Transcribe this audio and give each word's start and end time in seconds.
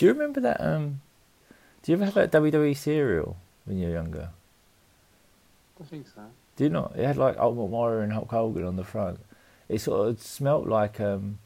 Do 0.00 0.06
you 0.06 0.14
remember 0.14 0.40
that? 0.40 0.62
Um, 0.62 1.02
do 1.82 1.92
you 1.92 1.96
ever 1.98 2.06
have 2.06 2.14
that 2.14 2.32
WWE 2.32 2.74
cereal 2.74 3.36
when 3.66 3.76
you 3.78 3.88
were 3.88 3.92
younger? 3.92 4.30
I 5.78 5.84
think 5.84 6.06
so. 6.06 6.22
Do 6.56 6.64
you 6.64 6.70
not? 6.70 6.94
It 6.96 7.04
had 7.04 7.18
like 7.18 7.36
Ultimate 7.36 7.66
Warrior 7.66 8.00
and 8.00 8.10
Hulk 8.10 8.30
Hogan 8.30 8.64
on 8.64 8.76
the 8.76 8.82
front. 8.82 9.20
It 9.68 9.82
sort 9.82 10.08
of 10.08 10.22
smelt 10.22 10.66
like 10.66 11.00
um, 11.00 11.38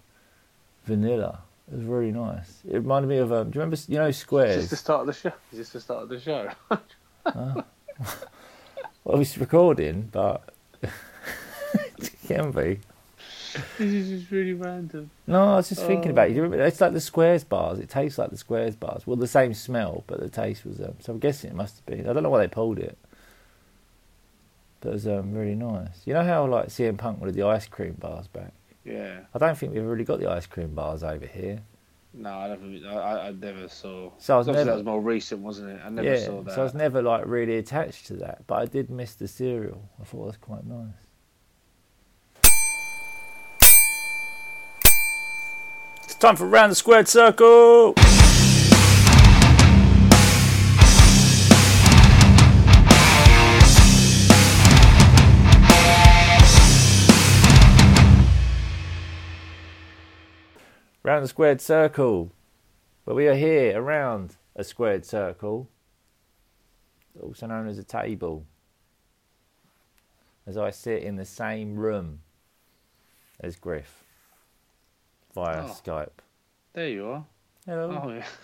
vanilla. 0.85 1.41
It 1.69 1.79
was 1.79 1.85
really 1.85 2.13
nice. 2.13 2.61
It 2.65 2.77
reminded 2.77 3.09
me 3.09 3.17
of 3.17 3.33
um, 3.33 3.51
do 3.51 3.57
you 3.59 3.61
remember? 3.61 3.77
You 3.89 3.99
know 3.99 4.07
Is 4.07 4.19
this 4.19 4.23
Squares. 4.23 4.71
the 4.71 4.77
start 4.77 5.01
of 5.01 5.07
the 5.09 5.15
show? 5.15 5.33
Is 5.51 5.59
this 5.59 5.71
the 5.71 5.81
start 5.81 6.05
of 6.05 6.09
the 6.11 6.21
show? 6.21 6.49
Well, 9.03 9.21
it's 9.21 9.37
recording, 9.37 10.11
but 10.13 10.55
it 10.83 12.11
can 12.29 12.53
be. 12.53 12.79
This 13.79 13.93
is 13.93 14.21
just 14.21 14.31
really 14.31 14.53
random. 14.55 15.11
No, 15.27 15.53
I 15.53 15.57
was 15.57 15.69
just 15.69 15.83
thinking 15.87 16.11
Oh. 16.11 16.13
about 16.13 16.31
it. 16.31 16.37
It's 16.61 16.81
like 16.81 16.93
the 16.93 17.01
Squares 17.01 17.45
bars. 17.45 17.79
It 17.79 17.89
tastes 17.89 18.19
like 18.19 18.31
the 18.31 18.37
Squares 18.37 18.77
bars. 18.77 19.07
Well, 19.07 19.17
the 19.17 19.27
same 19.27 19.55
smell, 19.55 20.05
but 20.07 20.21
the 20.21 20.29
taste 20.29 20.65
was. 20.65 20.81
Um, 20.81 20.95
so 21.01 21.13
I'm 21.13 21.19
guessing 21.19 21.51
it 21.51 21.57
must 21.57 21.77
have 21.77 21.87
been. 21.87 22.09
I 22.09 22.13
don't 22.13 22.23
know 22.23 22.31
why 22.31 22.41
they 22.41 22.49
pulled 22.49 22.79
it, 22.79 22.97
but 24.81 24.91
it 24.91 24.93
was 24.93 25.07
um, 25.07 25.33
really 25.33 25.55
nice. 25.55 26.03
You 26.05 26.15
know 26.15 26.25
how 26.25 26.47
like 26.47 26.69
CM 26.69 26.97
Punk 26.99 27.21
wanted 27.21 27.35
the 27.35 27.45
ice 27.45 27.67
cream 27.67 27.95
bars 27.99 28.27
back. 28.29 28.53
Yeah. 28.85 29.21
I 29.35 29.39
don't 29.39 29.57
think 29.57 29.73
we've 29.73 29.83
really 29.85 30.05
got 30.05 30.21
the 30.21 30.31
ice 30.31 30.47
cream 30.47 30.75
bars 30.75 31.03
over 31.03 31.27
here. 31.27 31.61
No, 32.17 32.31
I 32.31 32.49
never. 32.49 32.89
I, 32.89 32.95
I- 33.01 33.27
I 33.29 33.33
never 33.33 33.67
saw. 33.69 34.11
So 34.19 34.35
I 34.35 34.39
was 34.39 34.47
never- 34.47 34.65
that 34.65 34.75
was 34.77 34.85
more 34.85 35.01
recent, 35.01 35.41
wasn't 35.41 35.71
it? 35.71 35.81
I 35.85 35.89
never 35.89 36.09
yeah, 36.15 36.25
saw 36.25 36.43
that. 36.43 36.55
so 36.55 36.61
I 36.61 36.65
was 36.65 36.75
never 36.75 37.03
like 37.03 37.25
really 37.27 37.57
attached 37.57 38.07
to 38.09 38.15
that, 38.19 38.47
but 38.47 38.55
I 38.57 38.67
did 38.67 38.89
miss 38.91 39.15
the 39.15 39.27
cereal. 39.27 39.89
I 40.01 40.05
thought 40.05 40.23
it 40.23 40.27
was 40.27 40.37
quite 40.37 40.65
nice. 40.65 40.93
Time 46.25 46.37
for 46.37 46.47
round 46.47 46.73
the 46.73 46.75
squared 46.75 47.07
circle. 47.07 47.93
Round 61.03 61.23
the 61.23 61.29
squared 61.29 61.61
circle. 61.61 62.33
But 63.05 63.17
we 63.17 63.29
are 63.29 63.35
here 63.35 63.79
around 63.79 64.37
a 64.57 64.65
squared 64.65 65.05
circle, 65.05 65.69
also 67.21 67.47
known 67.49 67.69
as 67.69 67.77
a 67.77 67.85
table, 67.85 68.47
as 70.47 70.57
I 70.57 70.71
sit 70.71 71.03
in 71.03 71.17
the 71.17 71.27
same 71.27 71.77
room 71.77 72.21
as 73.41 73.57
Griff 73.57 74.04
via 75.35 75.65
Oh. 75.65 75.69
Skype. 75.69 76.11
There 76.73 76.89
you 76.89 77.07
are. 77.07 77.25
Hello. 77.67 78.01
Oh 78.05 78.11
yeah. 78.11 78.27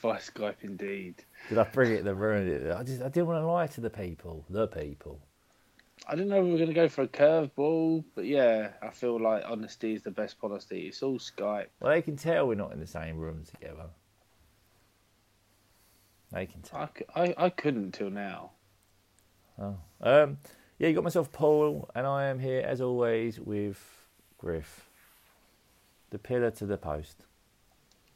Via 0.00 0.18
Skype, 0.18 0.56
indeed. 0.62 1.14
Did 1.48 1.58
I 1.58 1.64
bring 1.64 1.92
it? 1.92 2.04
The 2.04 2.14
ruined 2.14 2.48
it. 2.48 2.72
I 2.74 2.82
just 2.82 3.02
I 3.02 3.08
didn't 3.08 3.26
want 3.26 3.42
to 3.42 3.46
lie 3.46 3.66
to 3.68 3.80
the 3.80 3.90
people. 3.90 4.44
The 4.48 4.66
people. 4.66 5.20
I 6.08 6.12
didn't 6.14 6.30
know 6.30 6.42
we 6.42 6.50
were 6.50 6.56
going 6.56 6.68
to 6.68 6.74
go 6.74 6.88
for 6.88 7.02
a 7.02 7.08
curveball, 7.08 8.04
but 8.14 8.24
yeah, 8.24 8.70
I 8.82 8.90
feel 8.90 9.20
like 9.20 9.44
honesty 9.46 9.94
is 9.94 10.02
the 10.02 10.10
best 10.10 10.40
policy. 10.40 10.86
It's 10.88 11.02
all 11.02 11.18
Skype. 11.18 11.66
Well, 11.80 11.92
they 11.92 12.02
can 12.02 12.16
tell 12.16 12.48
we're 12.48 12.54
not 12.54 12.72
in 12.72 12.80
the 12.80 12.86
same 12.86 13.18
room 13.18 13.44
together. 13.44 13.86
They 16.32 16.46
can 16.46 16.62
tell. 16.62 16.80
I, 16.80 16.88
c- 16.98 17.34
I, 17.38 17.44
I 17.46 17.50
couldn't 17.50 17.92
till 17.92 18.10
now. 18.10 18.52
Oh. 19.60 19.76
Um, 20.00 20.38
yeah, 20.78 20.88
you 20.88 20.94
got 20.94 21.04
myself 21.04 21.30
Paul, 21.30 21.88
and 21.94 22.06
I 22.06 22.26
am 22.26 22.38
here 22.38 22.62
as 22.66 22.80
always 22.80 23.38
with 23.38 23.78
Griff, 24.38 24.88
the 26.12 26.18
pillar 26.18 26.50
to 26.52 26.66
the 26.66 26.76
post. 26.76 27.16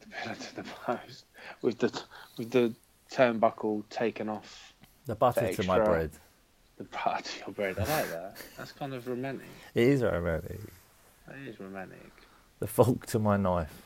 The 0.00 0.06
pillar 0.08 0.34
to 0.36 0.56
the 0.56 0.62
post 0.62 1.24
with 1.62 1.78
the 1.78 2.02
with 2.38 2.50
the 2.50 2.72
turnbuckle 3.10 3.82
taken 3.88 4.28
off 4.28 4.74
The 5.06 5.14
butter 5.14 5.48
The 5.48 5.54
to 5.54 5.62
my 5.64 5.78
bread. 5.80 6.10
the 6.76 6.84
part 6.84 7.26
of 7.26 7.38
your 7.38 7.54
bread. 7.54 7.78
I 7.78 7.82
like 7.84 8.10
that. 8.10 8.36
That's 8.58 8.72
kind 8.72 8.92
of 8.94 9.08
romantic. 9.08 9.46
It 9.74 9.88
is 9.88 10.02
romantic. 10.02 10.60
That 11.26 11.36
is 11.48 11.58
romantic. 11.58 12.12
The 12.60 12.66
fork 12.66 13.06
to 13.06 13.18
my 13.18 13.36
knife. 13.36 13.82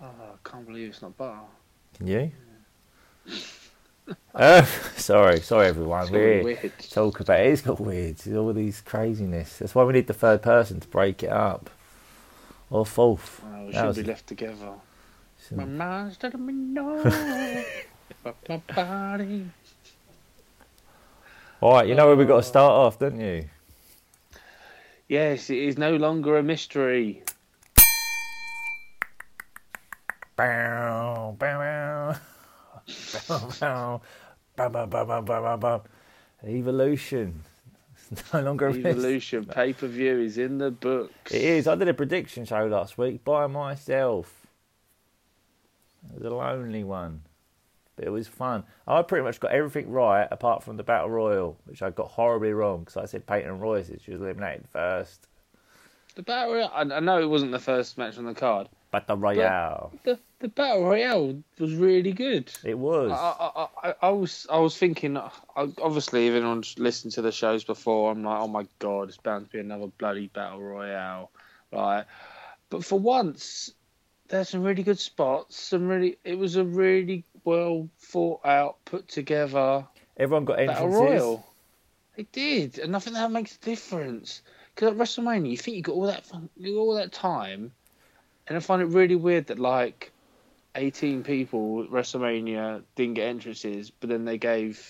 Oh, 0.00 0.06
I 0.06 0.48
can't 0.48 0.66
believe 0.66 0.90
it's 0.90 1.02
not 1.02 1.16
butter. 1.16 1.40
Can 1.94 2.06
you? 2.06 2.30
uh, 4.34 4.64
sorry, 4.96 5.40
sorry 5.40 5.66
everyone. 5.68 6.02
It's 6.02 6.10
We're 6.12 6.42
weird. 6.44 6.78
to 6.78 6.90
talk 6.90 7.20
about 7.20 7.40
it. 7.40 7.46
It's 7.48 7.62
got 7.62 7.80
weird. 7.80 8.10
It's 8.10 8.28
all 8.28 8.52
these 8.52 8.80
craziness. 8.82 9.58
That's 9.58 9.74
why 9.74 9.84
we 9.84 9.94
need 9.94 10.06
the 10.06 10.14
third 10.14 10.42
person 10.42 10.78
to 10.80 10.88
break 10.88 11.22
it 11.22 11.30
up. 11.32 11.70
Or 12.70 12.84
fourth. 12.84 13.42
Oh, 13.44 13.66
we 13.66 13.72
That 13.72 13.94
should 13.94 14.04
be 14.04 14.10
left 14.10 14.26
together. 14.26 14.72
My 15.52 15.62
Some- 15.62 15.76
mind's 15.76 16.16
telling 16.16 16.44
me 16.44 16.52
no, 16.52 17.02
but 18.24 18.36
my 18.48 18.56
body. 18.74 19.46
All 21.60 21.74
right, 21.74 21.86
you 21.88 21.94
know 21.94 22.06
where 22.06 22.16
we 22.16 22.24
got 22.24 22.34
to 22.34 22.38
oh. 22.38 22.40
start 22.42 22.72
off, 22.72 22.98
don't 22.98 23.20
you? 23.20 23.48
Yes, 25.08 25.50
it 25.50 25.58
is 25.58 25.78
no 25.78 25.96
longer 25.96 26.36
a 26.36 26.42
mystery. 26.42 27.22
Bow, 30.36 31.34
bow, 31.38 31.58
bow. 31.58 32.16
Bow, 33.28 33.50
bow. 33.60 34.02
Bow, 34.56 34.68
bow, 34.68 34.86
bow, 34.86 35.04
bow, 35.04 35.20
bow, 35.22 35.42
bow, 35.42 35.56
bow. 35.56 35.82
Evolution. 36.44 37.42
It's 38.10 38.32
no 38.32 38.40
longer. 38.40 38.68
Evolution 38.68 39.44
pay 39.44 39.72
per 39.72 39.86
view 39.86 40.18
is 40.20 40.38
in 40.38 40.58
the 40.58 40.70
books. 40.70 41.32
It 41.32 41.42
is. 41.42 41.66
I 41.66 41.74
did 41.74 41.88
a 41.88 41.94
prediction 41.94 42.44
show 42.44 42.66
last 42.66 42.98
week 42.98 43.24
by 43.24 43.46
myself. 43.46 44.46
It 46.08 46.22
was 46.22 46.24
a 46.24 46.34
lonely 46.34 46.84
one, 46.84 47.22
but 47.96 48.04
it 48.04 48.10
was 48.10 48.28
fun. 48.28 48.64
I 48.86 49.02
pretty 49.02 49.24
much 49.24 49.40
got 49.40 49.50
everything 49.50 49.90
right 49.90 50.28
apart 50.30 50.62
from 50.62 50.76
the 50.76 50.84
battle 50.84 51.10
royal, 51.10 51.58
which 51.64 51.82
I 51.82 51.90
got 51.90 52.08
horribly 52.08 52.52
wrong 52.52 52.80
because 52.80 52.96
I 52.96 53.06
said 53.06 53.26
Peyton 53.26 53.58
Royce 53.58 53.90
she 54.00 54.12
was 54.12 54.20
eliminated 54.20 54.68
first. 54.68 55.26
The 56.14 56.22
battle 56.22 56.54
royale. 56.54 56.70
I, 56.72 56.82
I 56.82 57.00
know 57.00 57.20
it 57.20 57.28
wasn't 57.28 57.52
the 57.52 57.58
first 57.58 57.98
match 57.98 58.18
on 58.18 58.24
the 58.24 58.34
card. 58.34 58.68
But 58.90 59.06
the 59.06 59.16
royale, 59.16 59.92
The 60.04 60.18
the 60.38 60.48
battle 60.48 60.84
royale 60.84 61.42
was 61.58 61.74
really 61.74 62.12
good. 62.12 62.50
it 62.64 62.78
was. 62.78 63.10
I, 63.10 63.16
I, 63.40 63.68
I, 63.90 63.94
I 64.02 64.08
was 64.10 64.46
I 64.50 64.58
was 64.58 64.76
thinking. 64.78 65.16
Uh, 65.16 65.30
obviously, 65.56 66.28
if 66.28 66.34
anyone's 66.34 66.78
listened 66.78 67.12
to 67.14 67.22
the 67.22 67.32
shows 67.32 67.64
before, 67.64 68.12
I'm 68.12 68.22
like, 68.22 68.40
oh 68.40 68.46
my 68.48 68.66
god, 68.78 69.08
it's 69.08 69.18
bound 69.18 69.46
to 69.46 69.50
be 69.52 69.58
another 69.58 69.88
bloody 69.98 70.28
battle 70.28 70.62
royale, 70.62 71.30
right? 71.72 72.04
But 72.70 72.84
for 72.84 72.98
once, 72.98 73.70
there's 74.28 74.48
some 74.50 74.62
really 74.62 74.82
good 74.82 74.98
spots. 74.98 75.56
Some 75.60 75.88
really, 75.88 76.16
it 76.24 76.38
was 76.38 76.56
a 76.56 76.64
really 76.64 77.24
well 77.44 77.88
thought 77.98 78.44
out, 78.46 78.76
put 78.84 79.08
together 79.08 79.84
Everyone 80.16 80.44
got 80.44 80.56
battle 80.58 80.86
entrances. 80.86 81.00
royal. 81.22 81.46
It 82.16 82.32
did, 82.32 82.78
and 82.78 82.96
I 82.96 82.98
think 82.98 83.14
that 83.16 83.30
makes 83.30 83.56
a 83.56 83.60
difference. 83.60 84.42
Because 84.74 84.92
at 84.92 84.96
WrestleMania, 84.98 85.50
you 85.50 85.56
think 85.56 85.76
you 85.76 85.82
got 85.82 85.92
all 85.94 86.06
that 86.06 86.24
fun, 86.24 86.48
you 86.56 86.74
got 86.74 86.80
all 86.80 86.94
that 86.94 87.12
time, 87.12 87.72
and 88.46 88.56
I 88.56 88.60
find 88.60 88.82
it 88.82 88.86
really 88.86 89.16
weird 89.16 89.46
that 89.48 89.58
like 89.58 90.12
18 90.74 91.22
people 91.22 91.82
at 91.84 91.90
WrestleMania 91.90 92.82
didn't 92.94 93.14
get 93.14 93.28
entrances, 93.28 93.90
but 93.90 94.08
then 94.10 94.24
they 94.24 94.38
gave 94.38 94.80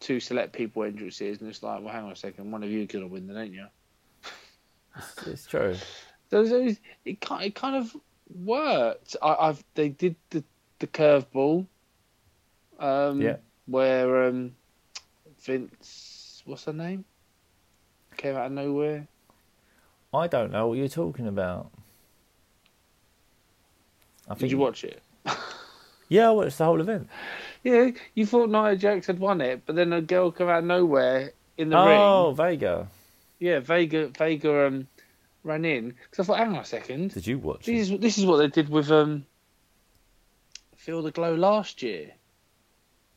two 0.00 0.20
select 0.20 0.52
people 0.52 0.82
entrances, 0.84 1.40
and 1.40 1.48
it's 1.48 1.62
like, 1.62 1.80
well, 1.82 1.92
hang 1.92 2.04
on 2.04 2.12
a 2.12 2.16
second, 2.16 2.50
one 2.50 2.62
of 2.62 2.70
you 2.70 2.86
gonna 2.86 3.06
win, 3.06 3.26
then, 3.26 3.36
ain't 3.36 3.54
you? 3.54 3.66
It's, 4.96 5.26
it's 5.26 5.46
true. 5.46 5.76
So, 6.30 6.42
it, 6.42 6.78
it 7.04 7.20
kind 7.20 7.44
it 7.44 7.54
kind 7.54 7.76
of 7.76 7.96
worked. 8.34 9.16
I, 9.22 9.34
I've 9.34 9.64
they 9.74 9.88
did 9.90 10.16
the 10.30 10.44
the 10.80 10.86
curveball, 10.86 11.66
um, 12.78 13.20
Yeah. 13.22 13.36
where 13.66 14.24
um, 14.24 14.54
Vince, 15.42 16.42
what's 16.44 16.64
her 16.64 16.72
name, 16.72 17.04
came 18.16 18.36
out 18.36 18.46
of 18.46 18.52
nowhere. 18.52 19.06
I 20.12 20.26
don't 20.26 20.52
know 20.52 20.68
what 20.68 20.78
you're 20.78 20.88
talking 20.88 21.26
about. 21.26 21.70
I 24.28 24.34
Did 24.34 24.50
you 24.50 24.58
watch 24.58 24.84
it? 24.84 25.02
Yeah, 26.08 26.28
I 26.28 26.30
watched 26.32 26.58
the 26.58 26.64
whole 26.64 26.80
event. 26.80 27.08
Yeah, 27.62 27.90
you 28.14 28.26
thought 28.26 28.50
Nia 28.50 28.76
Jax 28.76 29.06
had 29.06 29.18
won 29.18 29.40
it, 29.40 29.62
but 29.64 29.74
then 29.74 29.92
a 29.92 30.02
girl 30.02 30.30
came 30.30 30.48
out 30.48 30.58
of 30.58 30.64
nowhere 30.64 31.32
in 31.56 31.70
the 31.70 31.78
oh, 31.78 31.86
ring. 31.86 31.98
Oh, 31.98 32.34
Vega. 32.36 32.88
Yeah, 33.38 33.60
Vega 33.60 34.08
Vega 34.08 34.66
um 34.66 34.86
ran 35.42 35.64
in 35.64 35.94
because 36.10 36.20
I 36.20 36.24
thought, 36.24 36.38
hang 36.38 36.54
on 36.54 36.62
a 36.62 36.64
second, 36.64 37.12
Did 37.14 37.26
you 37.26 37.38
watch 37.38 37.66
this 37.66 37.88
it? 37.88 37.94
is 37.94 38.00
this 38.00 38.18
is 38.18 38.26
what 38.26 38.36
they 38.36 38.48
did 38.48 38.68
with 38.68 38.90
um 38.90 39.24
Feel 40.76 41.02
the 41.02 41.10
Glow 41.10 41.34
last 41.34 41.82
year. 41.82 42.12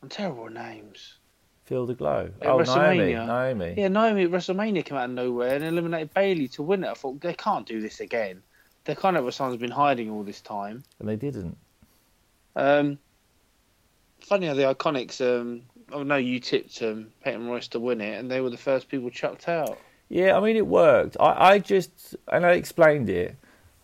I'm 0.01 0.09
terrible 0.09 0.49
names. 0.49 1.17
Feel 1.65 1.85
the 1.85 1.95
glow. 1.95 2.29
At 2.41 2.47
oh, 2.47 2.59
Naomi. 2.59 3.13
Naomi. 3.13 3.73
Yeah, 3.77 3.89
Naomi 3.89 4.23
at 4.23 4.31
WrestleMania 4.31 4.85
came 4.85 4.97
out 4.97 5.09
of 5.09 5.11
nowhere 5.11 5.53
and 5.53 5.65
eliminated 5.65 6.13
Bayley 6.13 6.47
to 6.49 6.63
win 6.63 6.85
it. 6.85 6.87
I 6.87 6.93
thought 6.93 7.19
they 7.19 7.33
can't 7.33 7.67
do 7.67 7.81
this 7.81 7.99
again. 7.99 8.41
They 8.87 8.95
kind 8.95 9.17
of 9.17 9.25
what 9.25 9.33
someone's 9.33 9.59
been 9.59 9.69
hiding 9.69 10.09
all 10.09 10.23
this 10.23 10.39
time. 10.39 10.81
And 10.99 11.09
they 11.09 11.17
didn't. 11.17 11.57
Um, 12.55 12.97
funny 14.21 14.47
how 14.47 14.53
the 14.53 14.73
Iconics. 14.73 15.19
Um, 15.19 15.63
oh 15.91 16.03
no, 16.03 16.15
you 16.15 16.39
tipped 16.39 16.81
um, 16.81 17.07
Peyton 17.21 17.47
Royce 17.47 17.67
to 17.69 17.81
win 17.81 17.99
it, 17.99 18.17
and 18.17 18.31
they 18.31 18.39
were 18.39 18.49
the 18.49 18.55
first 18.57 18.87
people 18.87 19.09
chucked 19.09 19.49
out. 19.49 19.77
Yeah, 20.07 20.37
I 20.37 20.39
mean, 20.39 20.55
it 20.55 20.65
worked. 20.65 21.17
I, 21.19 21.49
I 21.49 21.59
just, 21.59 22.15
and 22.31 22.45
I 22.45 22.51
explained 22.51 23.09
it, 23.09 23.35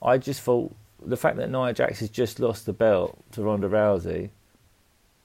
I 0.01 0.17
just 0.17 0.39
thought 0.39 0.73
the 1.05 1.17
fact 1.17 1.35
that 1.35 1.51
Nia 1.51 1.73
Jax 1.73 1.99
has 1.99 2.09
just 2.09 2.39
lost 2.39 2.65
the 2.65 2.71
belt 2.71 3.21
to 3.33 3.43
Ronda 3.43 3.67
Rousey, 3.67 4.29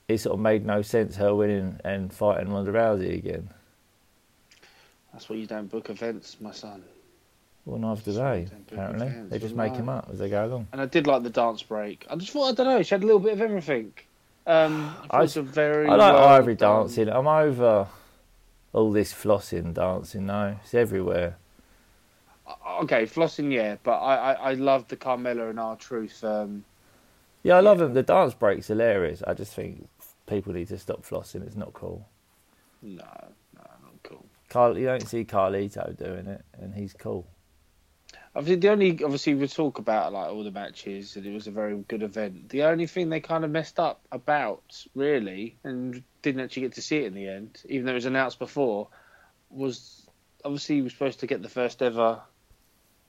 it 0.08 0.18
sort 0.18 0.34
of 0.34 0.40
made 0.40 0.66
no 0.66 0.82
sense 0.82 1.14
her 1.14 1.32
winning 1.36 1.78
and 1.84 2.12
fighting 2.12 2.52
Ronda 2.52 2.72
Rousey 2.72 3.16
again. 3.16 3.48
That's 5.12 5.28
why 5.28 5.36
you 5.36 5.46
don't 5.46 5.70
book 5.70 5.88
events, 5.88 6.38
my 6.40 6.50
son. 6.50 6.82
Well, 7.68 7.78
neither 7.78 8.00
do 8.00 8.12
they. 8.12 8.20
Don't 8.20 8.48
book 8.48 8.72
Apparently, 8.72 9.06
events, 9.08 9.30
they 9.30 9.38
just 9.38 9.54
make 9.54 9.74
them 9.74 9.90
up 9.90 10.08
as 10.10 10.18
they 10.18 10.30
go 10.30 10.46
along. 10.46 10.68
And 10.72 10.80
I 10.80 10.86
did 10.86 11.06
like 11.06 11.22
the 11.22 11.28
dance 11.28 11.62
break. 11.62 12.06
I 12.08 12.16
just 12.16 12.30
thought 12.32 12.48
I 12.48 12.52
don't 12.54 12.66
know. 12.66 12.82
She 12.82 12.94
had 12.94 13.02
a 13.02 13.06
little 13.06 13.20
bit 13.20 13.34
of 13.34 13.42
everything. 13.42 13.92
Um, 14.46 14.86
I, 14.86 15.06
thought 15.06 15.14
I 15.14 15.18
it 15.18 15.22
was 15.22 15.36
a 15.36 15.42
very. 15.42 15.86
I 15.86 15.94
like 15.96 16.14
well 16.14 16.24
Ivory 16.28 16.54
done- 16.54 16.84
dancing. 16.86 17.08
I'm 17.10 17.26
over 17.26 17.86
all 18.72 18.90
this 18.90 19.12
flossing 19.12 19.74
dancing. 19.74 20.24
No, 20.26 20.56
it's 20.64 20.72
everywhere. 20.72 21.36
Okay, 22.80 23.04
flossing, 23.04 23.52
yeah, 23.52 23.76
but 23.82 23.98
I 23.98 24.14
I, 24.14 24.32
I 24.32 24.52
love 24.54 24.88
the 24.88 24.96
Carmella 24.96 25.50
and 25.50 25.60
R 25.60 25.76
Truth. 25.76 26.24
Um, 26.24 26.64
Yeah, 27.42 27.56
I 27.58 27.60
love 27.60 27.78
them. 27.78 27.92
The 27.92 28.02
dance 28.02 28.32
break's 28.32 28.68
hilarious. 28.68 29.22
I 29.26 29.34
just 29.34 29.52
think 29.52 29.86
people 30.26 30.54
need 30.54 30.68
to 30.68 30.78
stop 30.78 31.02
flossing. 31.02 31.42
It's 31.46 31.56
not 31.56 31.74
cool. 31.74 32.08
no, 32.80 33.04
no, 33.54 33.62
not 33.62 34.02
cool. 34.02 34.24
Carl, 34.48 34.78
you 34.78 34.86
don't 34.86 35.06
see 35.06 35.24
Carlito 35.26 35.94
doing 35.98 36.26
it, 36.26 36.42
and 36.58 36.74
he's 36.74 36.94
cool. 36.94 37.26
Obviously, 38.38 38.60
the 38.60 38.68
only 38.68 38.90
obviously 39.02 39.34
we 39.34 39.48
talk 39.48 39.80
about 39.80 40.12
like 40.12 40.30
all 40.30 40.44
the 40.44 40.52
matches, 40.52 41.16
and 41.16 41.26
it 41.26 41.34
was 41.34 41.48
a 41.48 41.50
very 41.50 41.76
good 41.88 42.04
event. 42.04 42.50
The 42.50 42.62
only 42.62 42.86
thing 42.86 43.08
they 43.08 43.18
kind 43.18 43.44
of 43.44 43.50
messed 43.50 43.80
up 43.80 44.00
about, 44.12 44.84
really, 44.94 45.56
and 45.64 46.04
didn't 46.22 46.42
actually 46.42 46.62
get 46.62 46.74
to 46.74 46.82
see 46.82 46.98
it 46.98 47.06
in 47.06 47.14
the 47.14 47.26
end, 47.26 47.60
even 47.68 47.84
though 47.84 47.90
it 47.90 47.96
was 47.96 48.04
announced 48.04 48.38
before, 48.38 48.86
was 49.50 50.08
obviously 50.44 50.76
we 50.76 50.82
were 50.82 50.90
supposed 50.90 51.18
to 51.18 51.26
get 51.26 51.42
the 51.42 51.48
first 51.48 51.82
ever 51.82 52.20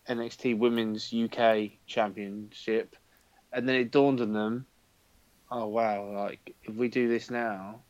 NXT 0.10 0.58
Women's 0.58 1.14
UK 1.14 1.74
Championship, 1.86 2.96
and 3.54 3.70
then 3.70 3.76
it 3.76 3.92
dawned 3.92 4.22
on 4.22 4.34
them, 4.34 4.66
oh 5.52 5.68
wow, 5.68 6.12
like 6.12 6.56
if 6.64 6.74
we 6.74 6.88
do 6.88 7.08
this 7.08 7.30
now, 7.30 7.81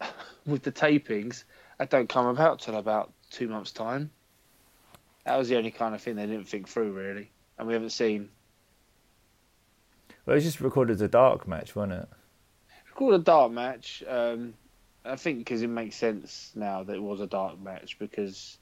with 0.46 0.62
the 0.62 0.70
tapings, 0.70 1.42
that 1.78 1.90
don't 1.90 2.08
come 2.08 2.26
about 2.26 2.60
till 2.60 2.76
about 2.76 3.12
two 3.28 3.48
months 3.48 3.72
time. 3.72 4.12
That 5.24 5.36
was 5.36 5.48
the 5.48 5.56
only 5.56 5.70
kind 5.70 5.94
of 5.94 6.00
thing 6.00 6.16
they 6.16 6.26
didn't 6.26 6.48
think 6.48 6.68
through, 6.68 6.92
really. 6.92 7.30
And 7.58 7.66
we 7.66 7.74
haven't 7.74 7.90
seen. 7.90 8.28
Well, 10.24 10.34
it 10.34 10.38
was 10.38 10.44
just 10.44 10.60
recorded 10.60 10.94
as 10.94 11.00
a 11.00 11.08
dark 11.08 11.46
match, 11.46 11.74
wasn't 11.74 12.02
it? 12.02 12.08
Recorded 12.90 13.20
a 13.20 13.24
dark 13.24 13.52
match. 13.52 14.02
Um, 14.08 14.54
I 15.04 15.16
think 15.16 15.38
because 15.38 15.62
it 15.62 15.68
makes 15.68 15.96
sense 15.96 16.50
now 16.54 16.82
that 16.82 16.94
it 16.94 17.02
was 17.02 17.20
a 17.20 17.26
dark 17.26 17.60
match 17.60 17.98
because 17.98 18.58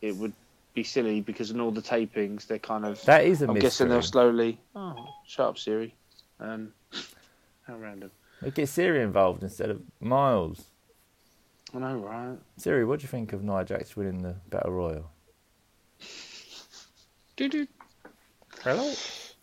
it 0.00 0.16
would 0.16 0.32
be 0.74 0.82
silly 0.84 1.20
because 1.20 1.50
in 1.50 1.60
all 1.60 1.70
the 1.70 1.82
tapings 1.82 2.46
they're 2.46 2.58
kind 2.58 2.84
of. 2.84 3.02
That 3.04 3.24
is 3.24 3.42
a 3.42 3.46
I'm 3.46 3.54
mystery. 3.54 3.60
guessing 3.60 3.88
they'll 3.88 4.02
slowly. 4.02 4.58
Oh, 4.74 5.08
shut 5.26 5.46
up, 5.46 5.58
Siri. 5.58 5.94
Um, 6.38 6.72
how 7.66 7.76
random. 7.76 8.10
We 8.42 8.50
get 8.50 8.68
Siri 8.68 9.02
involved 9.02 9.42
instead 9.42 9.70
of 9.70 9.82
Miles. 10.00 10.64
I 11.74 11.78
know, 11.78 11.96
right? 11.98 12.38
Siri, 12.56 12.84
what 12.84 13.00
do 13.00 13.04
you 13.04 13.08
think 13.08 13.32
of 13.32 13.44
Nia 13.44 13.64
Jax 13.64 13.96
winning 13.96 14.22
the 14.22 14.36
Battle 14.48 14.72
Royal? 14.72 15.10
Doo-doo. 17.36 17.66
Hello. 18.62 18.92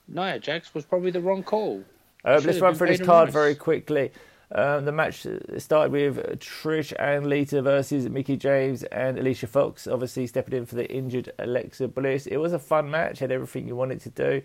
Nia 0.07 0.39
Jax 0.39 0.73
was 0.73 0.85
probably 0.85 1.11
the 1.11 1.21
wrong 1.21 1.43
call. 1.43 1.83
Uh, 2.23 2.39
let's 2.43 2.59
run 2.59 2.75
through 2.75 2.87
this 2.87 3.01
card 3.01 3.27
Royce. 3.27 3.33
very 3.33 3.55
quickly. 3.55 4.11
Um, 4.51 4.85
the 4.85 4.91
match 4.91 5.27
started 5.57 5.91
with 5.91 6.17
Trish 6.39 6.93
and 6.97 7.27
Lita 7.27 7.61
versus 7.61 8.07
Mickie 8.07 8.37
James 8.37 8.83
and 8.83 9.19
Alicia 9.19 9.47
Fox, 9.47 9.87
obviously 9.87 10.25
stepping 10.25 10.57
in 10.57 10.65
for 10.65 10.75
the 10.75 10.89
injured 10.89 11.31
Alexa 11.39 11.89
Bliss. 11.89 12.27
It 12.27 12.37
was 12.37 12.53
a 12.53 12.59
fun 12.59 12.89
match, 12.89 13.19
had 13.19 13.31
everything 13.31 13.67
you 13.67 13.75
wanted 13.75 13.99
to 14.01 14.09
do. 14.09 14.41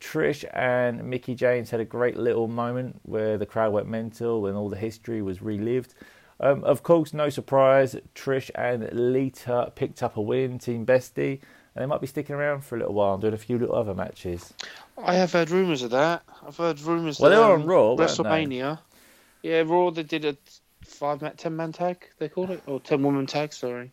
Trish 0.00 0.44
and 0.54 1.04
Mickie 1.04 1.34
James 1.34 1.70
had 1.70 1.80
a 1.80 1.84
great 1.84 2.16
little 2.16 2.48
moment 2.48 2.98
where 3.02 3.36
the 3.36 3.46
crowd 3.46 3.72
went 3.72 3.88
mental 3.88 4.46
and 4.46 4.56
all 4.56 4.68
the 4.68 4.76
history 4.76 5.22
was 5.22 5.42
relived. 5.42 5.94
Um, 6.42 6.64
of 6.64 6.82
course, 6.82 7.14
no 7.14 7.28
surprise, 7.28 7.94
Trish 8.14 8.50
and 8.56 8.88
Lita 8.92 9.70
picked 9.76 10.02
up 10.02 10.16
a 10.16 10.20
win, 10.20 10.58
Team 10.58 10.84
Bestie, 10.84 11.40
and 11.74 11.82
they 11.82 11.86
might 11.86 12.00
be 12.00 12.06
sticking 12.08 12.34
around 12.34 12.64
for 12.64 12.74
a 12.74 12.78
little 12.80 12.94
while 12.94 13.14
and 13.14 13.20
doing 13.22 13.32
a 13.34 13.38
few 13.38 13.58
little 13.58 13.76
other 13.76 13.94
matches. 13.94 14.52
I 14.98 15.14
have 15.14 15.32
heard 15.32 15.50
rumours 15.50 15.82
of 15.82 15.90
that. 15.92 16.22
I've 16.46 16.56
heard 16.56 16.80
rumours. 16.80 17.20
Well, 17.20 17.30
that, 17.30 17.36
they 17.36 17.42
were 17.42 17.54
um, 17.54 17.62
on 17.62 17.66
Raw, 17.66 17.94
weren't 17.94 17.98
they? 17.98 18.04
WrestleMania. 18.24 18.78
Yeah, 19.42 19.62
Raw. 19.64 19.90
They 19.90 20.02
did 20.02 20.24
a 20.24 20.36
five 20.84 21.22
man, 21.22 21.36
ten 21.36 21.54
man 21.56 21.72
tag. 21.72 22.08
They 22.18 22.28
called 22.28 22.50
it, 22.50 22.62
or 22.66 22.80
ten 22.80 23.02
woman 23.02 23.26
tag. 23.26 23.52
Sorry. 23.52 23.92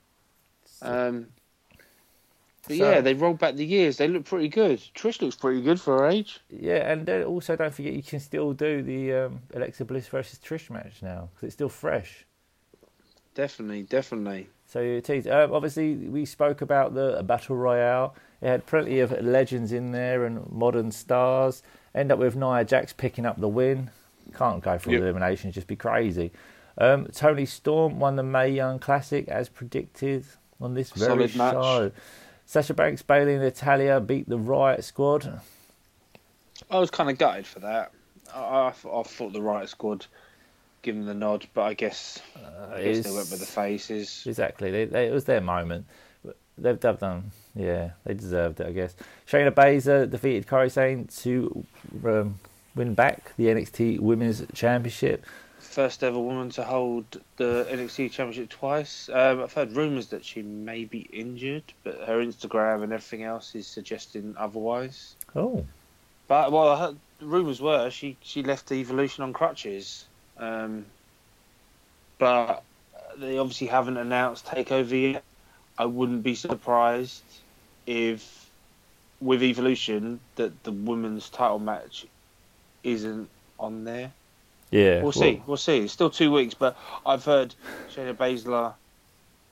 Um, 0.81 1.27
but 2.67 2.77
So- 2.77 2.91
yeah, 2.91 3.01
they 3.01 3.13
rolled 3.13 3.39
back 3.39 3.55
the 3.55 3.65
years. 3.65 3.97
They 3.97 4.07
look 4.07 4.25
pretty 4.25 4.47
good. 4.49 4.79
Trish 4.95 5.21
looks 5.21 5.35
pretty 5.35 5.61
good 5.61 5.79
for 5.79 5.99
her 5.99 6.07
age. 6.07 6.39
Yeah, 6.49 6.91
and 6.91 7.07
also 7.25 7.55
don't 7.55 7.73
forget 7.73 7.93
you 7.93 8.03
can 8.03 8.19
still 8.19 8.53
do 8.53 8.81
the 8.81 9.13
um, 9.13 9.41
Alexa 9.53 9.85
Bliss 9.85 10.07
versus 10.07 10.39
Trish 10.39 10.69
match 10.69 11.01
now 11.01 11.29
because 11.33 11.47
it's 11.47 11.53
still 11.53 11.69
fresh. 11.69 12.25
Definitely, 13.39 13.83
definitely. 13.83 14.49
So 14.67 14.81
it 14.81 15.09
is. 15.09 15.25
Um, 15.25 15.53
obviously, 15.53 15.95
we 15.95 16.25
spoke 16.25 16.59
about 16.59 16.93
the 16.93 17.23
battle 17.25 17.55
royale. 17.55 18.13
It 18.41 18.47
had 18.47 18.65
plenty 18.65 18.99
of 18.99 19.13
legends 19.21 19.71
in 19.71 19.93
there 19.93 20.25
and 20.25 20.51
modern 20.51 20.91
stars. 20.91 21.63
End 21.95 22.11
up 22.11 22.19
with 22.19 22.35
Nia 22.35 22.65
Jax 22.65 22.91
picking 22.91 23.25
up 23.25 23.39
the 23.39 23.47
win. 23.47 23.91
Can't 24.37 24.61
go 24.61 24.77
for 24.77 24.91
Yep. 24.91 25.01
elimination; 25.03 25.53
just 25.53 25.67
be 25.67 25.77
crazy. 25.77 26.31
Um, 26.77 27.07
Toni 27.13 27.45
Storm 27.45 27.97
won 28.01 28.17
the 28.17 28.23
May 28.23 28.49
Young 28.49 28.77
Classic 28.77 29.25
as 29.29 29.47
predicted 29.47 30.25
on 30.59 30.73
this 30.73 30.89
very 30.91 31.29
Solid 31.29 31.35
match. 31.37 31.53
show. 31.53 31.91
Sasha 32.45 32.73
Banks, 32.73 33.01
Bayley, 33.01 33.35
and 33.35 33.43
Natalya 33.43 34.01
beat 34.01 34.27
the 34.27 34.37
Riot 34.37 34.83
Squad. 34.83 35.39
I 36.69 36.77
was 36.77 36.91
kind 36.91 37.09
of 37.09 37.17
gutted 37.17 37.47
for 37.47 37.59
that. 37.61 37.93
I, 38.35 38.39
I, 38.41 38.67
I 38.67 39.03
thought 39.03 39.31
the 39.31 39.41
Riot 39.41 39.69
squad 39.69 40.07
given 40.81 41.05
the 41.05 41.13
nod, 41.13 41.45
but 41.53 41.63
I 41.63 41.73
guess 41.73 42.19
Uh, 42.35 42.75
I 42.75 42.83
guess 42.83 43.03
they 43.05 43.11
went 43.11 43.29
with 43.31 43.39
the 43.39 43.45
faces. 43.45 44.23
Exactly. 44.25 44.71
They, 44.71 44.85
they, 44.85 45.07
it 45.07 45.13
was 45.13 45.25
their 45.25 45.41
moment. 45.41 45.85
They've, 46.57 46.77
they've 46.79 46.99
done, 46.99 47.31
yeah, 47.55 47.91
they 48.03 48.13
deserved 48.13 48.59
it, 48.59 48.67
I 48.67 48.71
guess. 48.71 48.93
Shayna 49.27 49.51
Baszler 49.51 50.09
defeated 50.09 50.45
Kairi 50.45 50.69
Sane 50.69 51.07
to 51.23 51.65
um, 52.05 52.39
win 52.75 52.93
back 52.95 53.33
the 53.37 53.45
NXT 53.45 53.99
Women's 54.01 54.43
Championship. 54.53 55.25
First 55.59 56.03
ever 56.03 56.19
woman 56.19 56.49
to 56.51 56.63
hold 56.63 57.21
the 57.37 57.65
NXT 57.71 58.11
Championship 58.11 58.49
twice. 58.49 59.09
Um, 59.13 59.41
I've 59.43 59.53
heard 59.53 59.71
rumours 59.71 60.07
that 60.07 60.25
she 60.25 60.41
may 60.41 60.83
be 60.83 61.01
injured, 61.13 61.63
but 61.85 61.95
her 62.07 62.17
Instagram 62.17 62.83
and 62.83 62.91
everything 62.91 63.23
else 63.23 63.55
is 63.55 63.65
suggesting 63.67 64.35
otherwise. 64.37 65.15
Oh, 65.35 65.65
But 66.27 66.51
well, 66.51 66.67
I 66.69 66.77
heard, 66.79 66.97
rumours 67.21 67.61
were 67.61 67.89
she 67.89 68.17
she 68.21 68.43
left 68.43 68.69
Evolution 68.71 69.23
on 69.23 69.31
crutches, 69.31 70.05
um, 70.39 70.85
but 72.17 72.63
they 73.17 73.37
obviously 73.37 73.67
haven't 73.67 73.97
announced 73.97 74.45
Takeover 74.45 75.13
yet. 75.13 75.23
I 75.77 75.85
wouldn't 75.85 76.23
be 76.23 76.35
surprised 76.35 77.23
if 77.85 78.49
with 79.21 79.43
Evolution 79.43 80.19
that 80.35 80.63
the 80.63 80.71
women's 80.71 81.29
title 81.29 81.59
match 81.59 82.05
isn't 82.83 83.29
on 83.59 83.83
there. 83.83 84.11
yeah. 84.71 85.01
We'll 85.01 85.11
see. 85.11 85.41
We'll 85.45 85.57
see. 85.57 85.79
It's 85.79 85.93
still 85.93 86.09
two 86.09 86.31
weeks, 86.31 86.53
but 86.53 86.77
I've 87.05 87.25
heard 87.25 87.53
Shayna 87.93 88.15
Baszler 88.15 88.73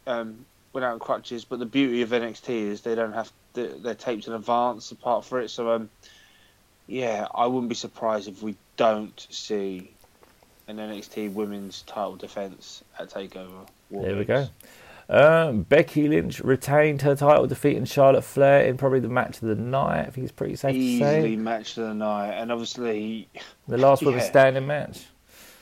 um, 0.06 0.46
went 0.74 0.86
out 0.86 0.94
on 0.94 1.00
crutches. 1.00 1.44
But 1.44 1.60
the 1.60 1.66
beauty 1.66 2.02
of 2.02 2.10
NXT 2.10 2.50
is 2.50 2.82
they 2.82 2.96
don't 2.96 3.14
have 3.14 3.32
to, 3.56 3.68
they're 3.82 3.96
taped 3.96 4.28
in 4.28 4.34
advance 4.34 4.92
apart 4.92 5.26
for 5.26 5.40
it. 5.42 5.50
So 5.50 5.72
um, 5.72 5.90
yeah, 6.88 7.28
I 7.34 7.48
wouldn't 7.48 7.70
be 7.70 7.76
surprised 7.76 8.30
if 8.30 8.42
we 8.42 8.56
don't 8.78 9.28
see 9.30 9.92
an 10.68 10.78
NXT 10.78 11.34
Women's 11.34 11.82
Title 11.84 12.16
defense 12.16 12.84
at 13.00 13.10
Takeover. 13.10 13.68
War 13.90 14.04
There 14.04 14.16
we 14.18 14.26
go. 14.26 14.48
Um, 15.10 15.62
Becky 15.64 16.10
Lynch 16.10 16.42
retained 16.42 17.02
her 17.04 17.16
title, 17.16 17.48
defeating 17.48 17.86
Charlotte 17.86 18.24
Flair 18.24 18.66
in 18.66 18.76
probably 18.76 19.00
the 19.00 19.08
match 19.08 19.42
of 19.42 19.48
the 19.48 19.56
night. 19.56 20.02
I 20.02 20.10
think 20.10 20.26
it's 20.26 20.34
pretty 20.34 20.58
safe 20.58 20.74
to 20.74 20.78
Easily 20.78 21.38
match 21.38 21.78
of 21.78 21.86
the 21.86 21.94
night, 21.94 22.34
and 22.34 22.52
obviously, 22.52 23.30
The 23.70 23.78
last 23.78 24.02
woman 24.04 24.20
Yeah. 24.20 24.26
standing 24.26 24.68
match. 24.68 25.06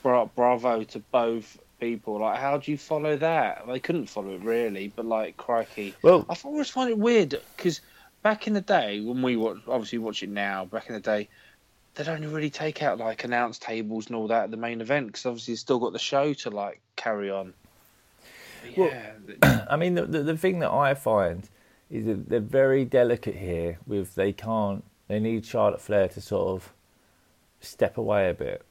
bra- 0.02 0.24
bravo 0.24 0.82
to 0.82 0.98
both 0.98 1.58
people. 1.78 2.18
Like, 2.18 2.40
how 2.40 2.58
do 2.58 2.72
you 2.72 2.76
follow 2.78 3.16
that? 3.18 3.64
They 3.68 3.78
couldn't 3.78 4.06
follow 4.06 4.30
it 4.34 4.42
really, 4.42 4.88
but 4.96 5.04
like, 5.06 5.36
crikey. 5.36 5.94
Well, 6.02 6.26
I've 6.28 6.44
always 6.44 6.68
found 6.70 6.90
it 6.90 6.98
weird 6.98 7.40
because 7.56 7.80
back 8.24 8.48
in 8.48 8.54
the 8.54 8.60
day 8.62 9.00
when 9.00 9.22
we 9.22 9.36
watch, 9.36 9.58
obviously 9.68 9.98
watch 9.98 10.24
it 10.24 10.30
now. 10.30 10.64
Back 10.64 10.88
in 10.88 10.94
the 10.94 11.00
day, 11.00 11.28
they'd 11.96 12.08
only 12.08 12.26
really 12.28 12.50
take 12.50 12.82
out 12.82 12.98
like 12.98 13.24
announce 13.24 13.58
tables 13.58 14.06
and 14.06 14.14
all 14.16 14.28
that 14.28 14.44
at 14.44 14.50
the 14.52 14.56
main 14.56 14.80
event 14.80 15.08
because 15.08 15.26
obviously 15.26 15.52
it's 15.52 15.60
still 15.60 15.78
got 15.80 15.92
the 15.92 15.98
show 15.98 16.32
to 16.34 16.50
like 16.50 16.80
carry 16.94 17.30
on. 17.30 17.52
But 18.62 18.76
Well- 18.78 18.90
yeah, 19.42 19.66
I 19.70 19.76
mean, 19.76 19.94
the, 19.94 20.06
the 20.06 20.22
the 20.22 20.36
thing 20.36 20.60
that 20.60 20.70
I 20.70 20.94
find 20.94 21.48
is 21.90 22.06
that 22.06 22.28
they're 22.28 22.40
very 22.40 22.84
delicate 22.84 23.36
here. 23.36 23.78
With 23.86 24.14
they 24.14 24.32
can't, 24.32 24.84
they 25.08 25.18
need 25.20 25.44
Charlotte 25.44 25.80
Flair 25.80 26.08
to 26.08 26.20
sort 26.20 26.48
of 26.48 26.72
step 27.60 27.96
away 27.96 28.28
a 28.30 28.34
bit. 28.34 28.62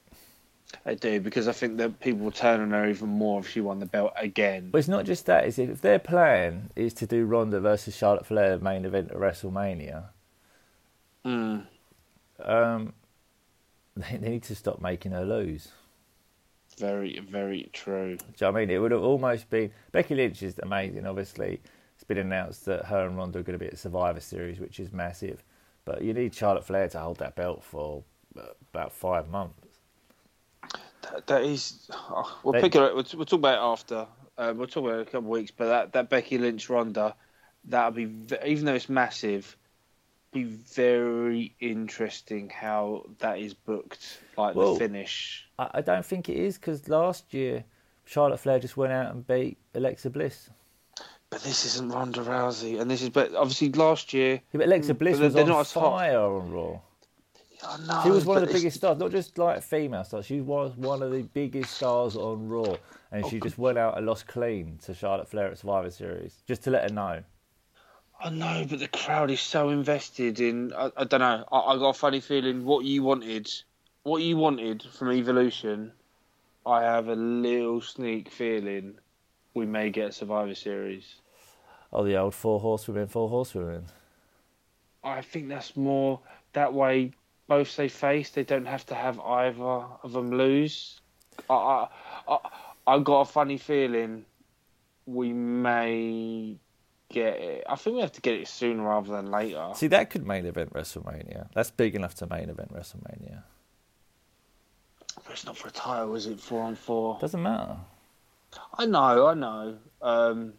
they 0.84 0.96
do 0.96 1.20
because 1.22 1.48
I 1.48 1.52
think 1.54 1.78
that 1.78 2.00
people 2.02 2.26
will 2.26 2.32
turn 2.32 2.60
on 2.62 2.72
her 2.72 2.88
even 2.90 3.08
more 3.10 3.40
if 3.40 3.50
she 3.50 3.62
won 3.62 3.80
the 3.80 3.86
belt 3.86 4.14
again. 4.18 4.70
But 4.72 4.80
it's 4.80 4.88
not 4.88 5.06
just 5.06 5.26
that. 5.28 5.46
Is 5.48 5.58
if 5.58 5.82
their 5.82 6.00
plan 6.00 6.70
is 6.76 6.94
to 6.96 7.08
do 7.08 7.26
Ronda 7.26 7.60
versus 7.62 7.96
Charlotte 7.96 8.26
Flair 8.26 8.58
main 8.60 8.84
event 8.86 9.12
at 9.12 9.18
WrestleMania, 9.18 10.06
Mm. 11.26 11.66
um, 12.44 12.94
they 13.96 14.18
need 14.18 14.44
to 14.44 14.56
stop 14.56 14.82
making 14.82 15.12
her 15.14 15.26
lose. 15.26 15.70
Very, 16.78 17.20
very 17.20 17.70
true. 17.72 18.18
Do 18.18 18.24
you 18.24 18.34
know 18.42 18.52
what 18.52 18.58
I 18.58 18.60
mean? 18.66 18.70
It 18.70 18.80
would 18.80 18.92
have 18.92 19.02
almost 19.04 19.50
been 19.50 19.72
Becky 19.92 20.16
Lynch 20.16 20.44
is 20.44 20.60
amazing. 20.62 21.06
Obviously, 21.06 21.62
it's 21.96 22.04
been 22.04 22.18
announced 22.18 22.66
that 22.66 22.86
her 22.86 23.06
and 23.08 23.16
Ronda 23.18 23.40
are 23.40 23.44
going 23.44 23.58
to 23.58 23.64
be 23.64 23.70
at 23.72 23.78
Survivor 23.78 24.20
Series, 24.20 24.60
which 24.60 24.80
is 24.80 24.92
massive. 24.92 25.42
But 25.86 26.02
you 26.02 26.14
need 26.14 26.34
Charlotte 26.36 26.66
Flair 26.66 26.90
to 26.90 27.00
hold 27.00 27.18
that 27.20 27.36
belt 27.36 27.64
for 27.64 28.04
uh, 28.38 28.42
about 28.74 28.92
five 28.92 29.30
months. 29.30 29.80
That, 31.04 31.28
that 31.28 31.44
is. 31.44 31.90
oh, 31.94 32.40
we'll 32.44 32.54
They- 32.54 32.62
pick 32.62 32.76
it. 32.76 32.82
up- 32.82 32.94
We'll, 32.96 33.06
we'll 33.16 33.26
talk 33.26 33.40
about 33.40 33.56
it 33.58 33.62
after. 33.72 34.08
Uh, 34.38 34.54
we'll 34.56 34.68
talk 34.68 34.84
about 34.84 34.96
it 34.96 35.02
in 35.02 35.02
a 35.02 35.06
couple 35.06 35.20
of 35.20 35.26
weeks. 35.28 35.52
But 35.56 35.68
that, 35.68 35.94
that 35.94 36.10
Becky 36.10 36.38
Lynch 36.38 36.70
Ronda, 36.70 37.16
that'll 37.64 37.92
be 37.92 38.12
even 38.46 38.66
though 38.66 38.74
it's 38.74 38.90
massive, 38.90 39.56
be 40.36 40.44
very 40.44 41.56
interesting 41.62 42.50
how 42.50 43.06
that 43.20 43.40
is 43.40 43.54
booked. 43.54 44.20
Like 44.38 44.56
Well- 44.56 44.74
the 44.74 44.80
finish. 44.80 45.48
I, 45.58 45.70
I 45.76 45.82
don't 45.82 46.06
think 46.06 46.28
it 46.30 46.36
is 46.38 46.58
because 46.58 46.88
last 46.90 47.34
year 47.34 47.64
Charlotte 48.06 48.40
Flair 48.40 48.60
just 48.60 48.76
went 48.78 48.92
out 48.94 49.14
and 49.14 49.26
beat 49.26 49.58
Alexa 49.74 50.10
Bliss. 50.10 50.50
But 51.30 51.42
this 51.42 51.66
isn't 51.66 51.90
Ronda 51.90 52.20
Rousey, 52.22 52.80
and 52.80 52.90
this 52.92 53.02
is. 53.02 53.10
But 53.10 53.34
obviously 53.34 53.72
last 53.72 54.14
year, 54.14 54.34
Yeah, 54.52 54.60
but 54.60 54.68
Alexa 54.68 54.94
Mm, 54.94 54.98
Bliss 55.00 55.14
but 55.16 55.18
they're- 55.20 55.26
was 55.28 55.34
they're 55.34 55.44
on 55.44 55.50
not 55.50 55.60
as 55.62 55.72
hot. 55.74 55.98
fire 55.98 56.20
on 56.20 56.52
Raw. 56.52 56.80
I 57.68 57.78
know, 57.88 58.02
She 58.04 58.12
was 58.12 58.26
one 58.26 58.38
of 58.38 58.42
the 58.44 58.50
it's- 58.50 58.62
biggest 58.62 58.78
stars, 58.78 58.98
not 59.00 59.12
just 59.12 59.38
like 59.40 59.64
female 59.64 60.04
stars. 60.04 60.26
She 60.28 60.40
was 60.42 60.76
one 60.78 61.02
of 61.02 61.12
the 61.12 61.24
biggest 61.24 61.74
stars 61.78 62.16
on 62.16 62.48
Raw, 62.48 62.76
and 63.12 63.26
she 63.26 63.40
just 63.40 63.58
went 63.58 63.78
out 63.80 63.98
and 63.98 64.06
lost 64.06 64.28
clean 64.28 64.78
to 64.84 64.94
Charlotte 64.94 65.28
Flair 65.28 65.48
at 65.48 65.58
Survivor 65.58 65.90
Series, 65.90 66.44
just 66.46 66.64
to 66.66 66.70
let 66.70 66.84
her 66.90 66.94
know. 66.94 67.24
I 68.26 68.30
know, 68.32 68.66
but 68.68 68.80
the 68.80 68.88
crowd 68.88 69.30
is 69.30 69.40
so 69.40 69.70
invested 69.70 70.40
in. 70.40 70.74
I, 70.74 70.90
I 70.98 71.04
don't 71.04 71.20
know. 71.20 71.46
I, 71.52 71.60
I 71.60 71.78
got 71.78 71.90
a 71.90 71.94
funny 71.94 72.22
feeling 72.22 72.66
what 72.66 72.84
you 72.84 73.04
wanted, 73.04 73.52
what 74.02 74.24
you 74.24 74.36
wanted 74.36 74.82
from 74.82 75.12
Evolution. 75.12 75.92
I 76.66 76.82
have 76.82 77.08
a 77.08 77.14
little 77.14 77.82
sneak 77.82 78.32
feeling 78.32 78.96
we 79.54 79.68
may 79.68 79.92
get 79.92 80.10
a 80.10 80.12
Survivor 80.12 80.56
Series. 80.56 81.06
Oh, 81.94 82.04
the 82.04 82.18
old 82.18 82.34
four 82.34 82.60
horsewomen, 82.60 83.06
four 83.06 83.30
horsewomen. 83.30 83.86
I 85.04 85.22
think 85.22 85.48
that's 85.48 85.78
more 85.78 86.20
that 86.54 86.74
way. 86.74 87.12
Both 87.46 87.70
say 87.70 87.90
face. 87.90 88.32
They 88.32 88.44
don't 88.44 88.66
have 88.66 88.88
to 88.88 88.96
have 88.96 89.20
either 89.20 89.62
of 89.62 90.14
them 90.14 90.32
lose. 90.32 91.00
I, 91.48 91.54
I, 91.54 91.88
I, 92.28 92.38
I 92.88 93.00
got 93.02 93.22
a 93.22 93.26
funny 93.26 93.60
feeling 93.60 94.26
we 95.06 95.32
may 95.32 96.58
get 97.16 97.40
it. 97.40 97.64
I 97.68 97.76
think 97.76 97.96
we 97.96 98.02
have 98.02 98.12
to 98.12 98.22
get 98.22 98.36
it 98.36 98.48
sooner 98.48 98.84
rather 98.84 99.12
than 99.12 99.32
later. 99.32 99.70
See, 99.74 99.88
that 99.88 100.10
could 100.10 100.28
main 100.28 100.46
event 100.46 100.74
WrestleMania. 100.74 101.48
That's 101.54 101.72
big 101.72 101.96
enough 101.96 102.14
to 102.16 102.28
main 102.28 102.50
event 102.50 102.74
WrestleMania. 102.74 103.44
But 105.16 105.32
it's 105.32 105.46
not 105.46 105.58
for 105.58 105.70
a 105.70 105.72
title, 105.72 106.14
is 106.16 106.28
it? 106.28 106.40
Four 106.40 106.64
on 106.64 106.76
four. 106.76 107.18
Doesn't 107.22 107.42
matter. 107.42 107.78
I 108.78 108.86
know, 108.86 109.28
I 109.28 109.34
know. 109.34 109.78
Um, 110.02 110.54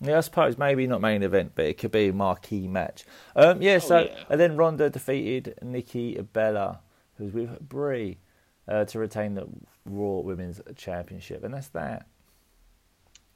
Yeah, 0.00 0.18
I 0.18 0.20
suppose 0.20 0.58
maybe 0.58 0.86
not 0.88 1.00
main 1.00 1.22
event, 1.22 1.52
but 1.54 1.66
it 1.66 1.78
could 1.78 1.92
be 1.92 2.08
a 2.08 2.12
marquee 2.12 2.66
match. 2.66 3.04
Um, 3.36 3.62
yeah, 3.62 3.78
so 3.78 4.00
yeah. 4.00 4.24
and 4.28 4.40
then 4.40 4.56
Ronda 4.56 4.90
defeated 4.90 5.54
Nikki 5.62 6.20
Bella, 6.20 6.80
who's 7.16 7.32
with 7.32 7.60
Brie, 7.60 8.18
uh, 8.66 8.84
to 8.86 8.98
retain 8.98 9.34
the 9.34 9.46
Raw 9.84 10.18
Women's 10.20 10.60
Championship, 10.76 11.44
and 11.44 11.54
that's 11.54 11.68
that. 11.68 12.06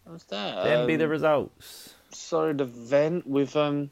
What's 0.06 0.25
that? 0.25 0.64
Then 0.64 0.86
be 0.86 0.94
Um, 0.94 0.98
the 1.00 1.08
results. 1.08 1.94
solid 2.10 2.60
event 2.60 3.26
with 3.26 3.56
um 3.56 3.90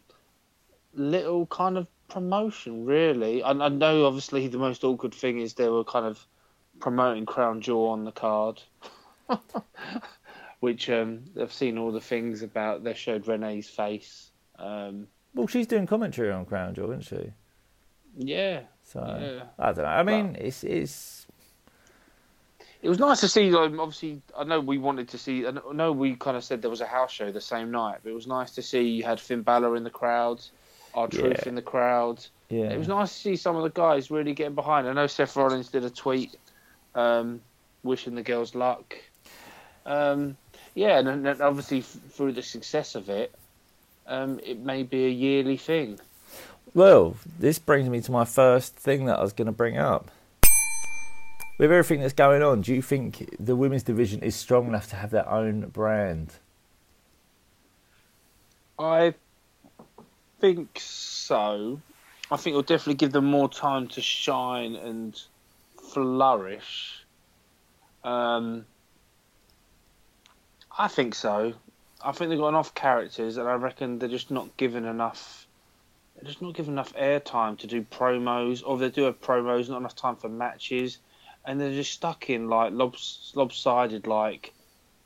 little 0.95 1.47
kind 1.47 1.77
of 1.77 1.89
promotion, 2.09 2.85
really. 2.87 3.43
I, 3.43 3.51
I 3.51 3.69
know, 3.69 4.07
obviously, 4.07 4.47
the 4.49 4.59
most 4.59 4.85
awkward 4.85 5.15
thing 5.15 5.41
is 5.41 5.55
they 5.55 5.69
were 5.69 5.85
kind 5.85 6.07
of 6.07 6.25
promoting 6.81 7.27
Crown 7.27 7.61
Jewel 7.61 7.89
on 7.89 8.05
the 8.05 8.13
card, 8.13 8.63
which 10.61 10.89
um 10.91 11.25
they've 11.35 11.53
seen 11.53 11.79
all 11.79 11.93
the 11.93 12.01
things 12.01 12.43
about. 12.43 12.85
They 12.85 12.95
showed 12.95 13.27
Renee's 13.27 13.69
face. 13.69 14.31
Um, 14.59 15.09
Well, 15.35 15.47
she's 15.49 15.67
doing 15.67 15.87
commentary 15.87 16.31
on 16.31 16.45
Crown 16.45 16.75
Jewel, 16.75 16.91
isn't 16.93 17.03
she? 17.03 17.33
yeah, 18.17 18.61
So 18.83 19.01
Yeah. 19.01 19.45
I 19.59 19.73
don't 19.73 19.85
know. 19.85 19.91
I 19.91 20.03
mean, 20.05 20.37
it's 20.39 20.63
it's 20.63 21.24
It 22.85 22.89
was 22.91 22.99
nice 22.99 23.21
to 23.21 23.29
see. 23.29 23.55
Um, 23.55 23.81
obviously, 23.81 24.21
I 24.39 24.45
know 24.45 24.61
we 24.61 24.77
wanted 24.77 25.09
to 25.09 25.19
see. 25.19 25.47
I 25.47 25.53
know 25.73 25.91
we 25.91 26.17
kind 26.17 26.37
of 26.37 26.45
said 26.45 26.61
there 26.61 26.71
was 26.71 26.83
a 26.83 26.87
house 26.87 27.11
show 27.11 27.33
the 27.33 27.41
same 27.41 27.71
night, 27.71 28.01
but 28.03 28.11
it 28.11 28.15
was 28.15 28.27
nice 28.27 28.51
to 28.53 28.63
see 28.63 28.83
you 28.83 29.03
had 29.05 29.19
Finn 29.19 29.41
Balor 29.41 29.75
in 29.77 29.85
the 29.85 29.91
crowd, 29.91 30.43
R 30.95 31.09
Truth 31.09 31.41
Yeah. 31.45 31.49
in 31.49 31.55
the 31.55 31.63
crowd. 31.63 32.25
yeah. 32.51 32.65
It 32.71 32.79
was 32.79 32.89
nice 32.89 33.11
to 33.11 33.19
see 33.19 33.37
some 33.37 33.57
of 33.57 33.63
the 33.63 33.71
guys 33.71 34.11
really 34.11 34.35
getting 34.35 34.55
behind. 34.55 34.87
I 34.87 34.93
know 34.93 35.07
Seth 35.07 35.35
Rollins 35.35 35.69
did 35.69 35.83
a 35.85 35.91
tweet 35.91 36.37
um, 36.95 37.41
wishing 37.83 38.15
the 38.17 38.23
girls 38.23 38.55
luck. 38.55 38.95
Um, 39.87 40.37
yeah, 40.75 40.99
and, 40.99 41.09
and 41.27 41.41
obviously 41.41 41.79
f- 41.79 41.97
through 42.11 42.33
the 42.33 42.43
success 42.43 42.95
of 42.95 43.09
it, 43.09 43.35
um, 44.07 44.41
it 44.45 44.59
may 44.59 44.83
be 44.83 45.07
a 45.07 45.11
yearly 45.11 45.57
thing. 45.57 45.99
Well, 46.75 47.17
this 47.39 47.59
brings 47.59 47.89
me 47.89 48.01
to 48.03 48.13
my 48.13 48.25
first 48.27 48.77
thing 48.77 49.07
that 49.07 49.19
I 49.19 49.23
was 49.23 49.33
going 49.33 49.47
to 49.47 49.53
bring 49.53 49.79
up. 49.79 50.11
With 51.57 51.71
everything 51.71 52.01
that's 52.01 52.13
going 52.13 52.43
on, 52.43 52.63
do 52.63 52.75
you 52.75 52.83
think 52.83 53.37
the 53.39 53.55
women's 53.55 53.85
division 53.85 54.23
is 54.23 54.35
strong 54.35 54.67
enough 54.67 54.89
to 54.91 54.97
have 54.97 55.11
their 55.11 55.29
own 55.29 55.69
brand? 55.69 56.35
I 58.77 59.15
think 60.41 60.81
so. 60.81 61.81
I 62.31 62.37
think 62.37 62.55
it'll 62.55 62.63
definitely 62.63 62.95
give 62.95 63.13
them 63.13 63.27
more 63.27 63.49
time 63.49 63.87
to 63.89 64.01
shine 64.01 64.75
and 64.75 65.21
flourish. 65.93 67.05
Um, 68.03 68.67
I 70.77 70.89
think 70.89 71.15
so. 71.15 71.55
I 72.05 72.13
think 72.13 72.31
they've 72.31 72.39
got 72.39 72.49
enough 72.49 72.75
characters, 72.75 73.37
and 73.37 73.49
I 73.49 73.55
reckon 73.55 74.01
they're 74.01 74.09
just 74.09 74.33
not 74.33 74.57
given 74.57 74.85
enough. 74.85 75.47
They're 76.17 76.29
just 76.29 76.43
not 76.43 76.55
given 76.55 76.73
enough 76.73 76.93
airtime 76.95 77.57
to 77.59 77.69
do 77.69 77.83
promos, 77.83 78.63
or 78.67 78.75
if 78.75 78.81
they 78.81 78.91
do 78.91 79.05
have 79.05 79.21
promos, 79.21 79.69
not 79.69 79.79
enough 79.79 79.95
time 79.95 80.17
for 80.17 80.29
matches, 80.29 80.99
and 81.45 81.61
they're 81.61 81.73
just 81.73 81.93
stuck 81.93 82.31
in 82.31 82.49
like 82.49 82.73
lobs- 82.73 83.33
lopsided 83.35 84.07
like 84.07 84.53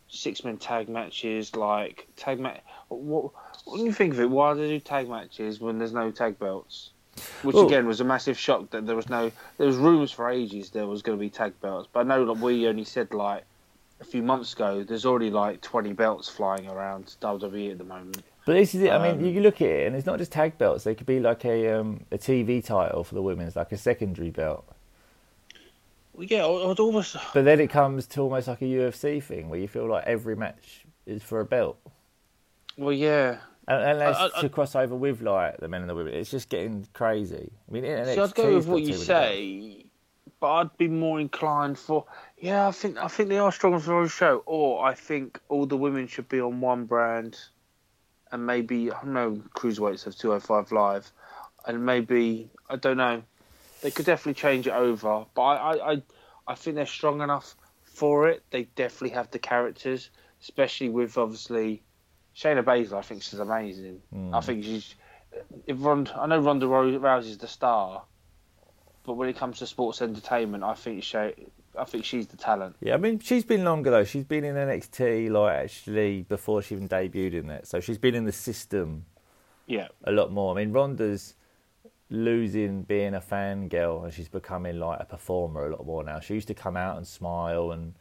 six 0.09 0.45
man 0.45 0.57
tag 0.57 0.89
matches, 0.89 1.55
like 1.57 2.07
tag 2.17 2.41
match. 2.41 2.61
What 2.89 3.33
when 3.67 3.85
you 3.85 3.93
think 3.93 4.15
of 4.15 4.21
it, 4.21 4.31
why 4.31 4.55
do 4.55 4.61
they 4.61 4.69
do 4.69 4.81
tag 4.81 5.09
matches 5.09 5.61
when 5.61 5.79
there's 5.79 5.93
no 5.93 6.11
tag 6.11 6.39
belts? 6.39 6.91
Which 7.43 7.55
Well- 7.55 7.67
again 7.67 7.87
was 7.87 8.01
a 8.01 8.05
massive 8.05 8.39
shock 8.39 8.71
that 8.71 8.87
there 8.87 8.97
was 8.97 9.09
no. 9.09 9.31
There 9.59 9.67
was 9.67 9.77
rumours 9.77 10.13
for 10.13 10.31
ages 10.31 10.71
there 10.71 10.87
was 10.87 11.03
going 11.03 11.19
to 11.19 11.21
be 11.21 11.31
tag 11.31 11.61
belts, 11.61 11.89
but 11.93 12.01
I 12.01 12.03
know 12.05 12.25
that 12.27 12.35
we 12.41 12.67
only 12.69 12.85
said 12.85 13.13
like 13.13 13.45
a 14.01 14.05
few 14.05 14.23
months 14.23 14.53
ago. 14.53 14.85
There's 14.85 15.05
already 15.05 15.31
like 15.31 15.61
20 15.61 15.93
belts 15.95 16.29
flying 16.29 16.69
around 16.69 17.17
WWE 17.21 17.73
at 17.73 17.79
the 17.79 17.85
moment. 17.85 18.23
But 18.47 18.53
this 18.55 18.75
is 18.75 18.83
it. 18.83 18.91
I 18.91 19.09
Um, 19.09 19.21
mean, 19.21 19.35
you 19.35 19.41
look 19.43 19.61
at 19.61 19.69
it, 19.69 19.87
and 19.89 19.97
it's 19.97 20.07
not 20.07 20.19
just 20.19 20.31
tag 20.33 20.57
belts. 20.57 20.85
They 20.85 20.95
could 20.95 21.07
be 21.09 21.19
like 21.21 21.45
a 21.45 21.69
um, 21.81 22.05
a 22.13 22.17
TV 22.19 22.65
title 22.65 23.03
for 23.05 23.15
the 23.17 23.23
women's, 23.23 23.57
like 23.57 23.73
a 23.73 23.77
secondary 23.77 24.31
belt. 24.31 24.65
Yeah, 26.19 26.47
I'd 26.47 26.79
almost. 26.81 27.17
But 27.35 27.45
then 27.45 27.61
it 27.61 27.69
comes 27.71 28.07
to 28.09 28.21
almost 28.23 28.49
like 28.49 28.63
a 28.63 28.65
UFC 28.67 29.23
thing, 29.23 29.49
where 29.49 29.59
you 29.61 29.69
feel 29.69 29.89
like 29.89 30.05
every 30.07 30.37
match 30.37 30.85
is 31.07 31.23
for 31.23 31.41
a 31.41 31.45
belt. 31.45 31.79
Well, 32.77 32.93
yeah. 32.93 33.39
That's 33.67 34.19
I- 34.19 34.31
I- 34.35 34.41
to 34.43 34.49
cross 34.49 34.75
over 34.75 34.95
with 34.97 35.21
like 35.21 35.59
the 35.59 35.69
men 35.69 35.83
and 35.83 35.91
the 35.91 35.95
women. 35.95 36.15
It's 36.15 36.31
just 36.31 36.49
getting 36.49 36.87
crazy. 36.95 37.53
I 37.69 37.73
mean, 37.73 37.85
See, 37.85 38.21
I'd 38.21 38.35
go 38.35 38.55
with 38.55 38.67
what 38.67 38.83
you 38.83 38.95
say, 38.95 39.85
but 40.41 40.53
I'd 40.53 40.77
be 40.79 40.89
more 40.89 41.21
inclined 41.21 41.79
for. 41.79 42.07
Yeah, 42.39 42.67
I 42.67 42.71
think 42.71 42.97
I 42.97 43.09
think 43.09 43.29
they 43.29 43.39
are 43.39 43.53
strong 43.53 43.79
for 43.79 44.03
a 44.03 44.09
show, 44.09 44.43
or 44.47 44.85
I 44.85 44.95
think 44.95 45.39
all 45.49 45.67
the 45.67 45.77
women 45.77 46.07
should 46.07 46.29
be 46.31 46.41
on 46.41 46.61
one 46.63 46.87
brand, 46.87 47.39
and 48.33 48.47
maybe 48.47 48.91
I 48.91 49.01
don't 49.03 49.13
know 49.13 49.43
cruiserweights 49.55 50.05
have 50.05 50.17
two 50.17 50.31
hundred 50.31 50.45
five 50.45 50.73
live, 50.73 51.13
and 51.67 51.85
maybe 51.85 52.51
I 52.71 52.77
don't 52.77 52.97
know. 52.97 53.23
They 53.83 53.91
could 53.91 54.07
definitely 54.07 54.35
change 54.35 54.67
it 54.67 54.73
over, 54.73 55.25
but 55.35 55.43
I 55.43 55.93
I, 55.93 56.03
I, 56.47 56.55
think 56.55 56.77
they're 56.77 56.87
strong 56.87 57.21
enough 57.21 57.55
for 57.85 58.29
it. 58.29 58.43
They 58.51 58.65
definitely 58.65 59.11
have 59.11 59.31
the 59.31 59.39
characters, 59.39 60.11
especially 60.43 60.89
with 60.89 61.17
obviously 61.17 61.83
Shayna 62.37 62.63
Baszler. 62.65 62.99
I 62.99 63.03
think 63.03 63.23
she's 63.23 63.39
amazing. 63.39 64.01
Hmm. 64.13 64.35
I 64.35 64.41
think 64.41 64.65
she's. 64.65 64.95
If 65.67 65.77
Ronda, 65.79 66.19
I 66.19 66.27
know 66.27 66.41
Ronda 66.41 66.67
Rousey's 66.67 67.39
the 67.39 67.47
star, 67.47 68.03
but 69.05 69.15
when 69.15 69.29
it 69.29 69.37
comes 69.37 69.59
to 69.59 69.67
sports 69.67 70.03
entertainment, 70.03 70.65
I 70.65 70.75
think 70.75 71.03
Shay, 71.03 71.35
I 71.79 71.85
think 71.85 72.05
she's 72.05 72.27
the 72.27 72.37
talent. 72.37 72.77
Yeah, 72.81 72.95
I 72.95 72.97
mean, 72.99 73.19
she's 73.21 73.45
been 73.45 73.65
longer 73.65 73.91
though. 73.91 74.05
She's 74.05 74.25
been 74.25 74.45
in 74.45 74.55
NXT 74.55 75.31
like 75.31 75.57
actually 75.65 76.23
before 76.23 76.63
she 76.63 76.75
even 76.75 76.89
debuted 76.89 77.35
in 77.35 77.47
that, 77.47 77.67
So 77.67 77.81
she's 77.81 77.99
been 77.99 78.15
in 78.15 78.25
the 78.25 78.33
system 78.33 79.07
Yeah, 79.67 79.89
a 80.05 80.13
lot 80.13 80.33
more. 80.33 80.55
I 80.55 80.63
mean, 80.63 80.73
Ronda's 80.73 81.35
losing 82.11 82.83
being 82.83 83.15
a 83.15 83.21
fangirl 83.21 84.05
and 84.05 84.13
she's 84.13 84.29
becoming 84.29 84.79
like 84.79 85.01
a 85.01 85.05
performer 85.05 85.67
a 85.67 85.71
lot 85.71 85.85
more 85.87 86.03
now. 86.05 86.21
She 86.21 86.35
used 86.35 86.49
to 86.49 86.55
come 86.55 86.77
out 86.77 86.97
and 86.97 87.07
smile, 87.07 87.71
and 87.73 87.95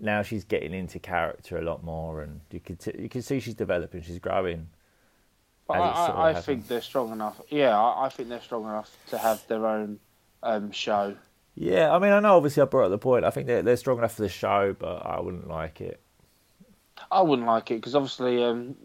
now 0.00 0.22
she's 0.22 0.44
getting 0.44 0.72
into 0.72 0.98
character 0.98 1.58
a 1.58 1.62
lot 1.62 1.82
more. 1.84 2.22
And 2.22 2.40
you 2.50 2.60
can 2.60 2.76
t- 2.76 2.94
you 2.98 3.08
can 3.08 3.22
see 3.22 3.40
she's 3.40 3.54
developing. 3.54 4.02
She's 4.02 4.18
growing. 4.18 4.68
but 5.66 5.74
I, 5.74 5.90
it 5.90 5.96
sort 5.96 6.18
of 6.18 6.24
I, 6.24 6.30
I 6.30 6.34
think 6.34 6.68
they're 6.68 6.80
strong 6.82 7.12
enough. 7.12 7.40
Yeah, 7.48 7.78
I, 7.78 8.06
I 8.06 8.08
think 8.08 8.28
they're 8.28 8.40
strong 8.40 8.64
enough 8.64 8.96
to 9.08 9.18
have 9.18 9.46
their 9.48 9.66
own 9.66 9.98
um, 10.42 10.70
show. 10.72 11.16
Yeah, 11.54 11.94
I 11.94 11.98
mean, 11.98 12.12
I 12.12 12.20
know 12.20 12.36
obviously 12.36 12.62
I 12.62 12.66
brought 12.66 12.86
up 12.86 12.90
the 12.90 12.98
point. 12.98 13.24
I 13.24 13.30
think 13.30 13.46
they're, 13.46 13.62
they're 13.62 13.76
strong 13.76 13.98
enough 13.98 14.14
for 14.14 14.22
the 14.22 14.28
show, 14.28 14.74
but 14.78 15.04
I 15.04 15.20
wouldn't 15.20 15.48
like 15.48 15.80
it. 15.80 16.00
I 17.10 17.22
wouldn't 17.22 17.46
like 17.46 17.70
it 17.70 17.76
because 17.76 17.94
obviously, 17.94 18.42
um, 18.42 18.76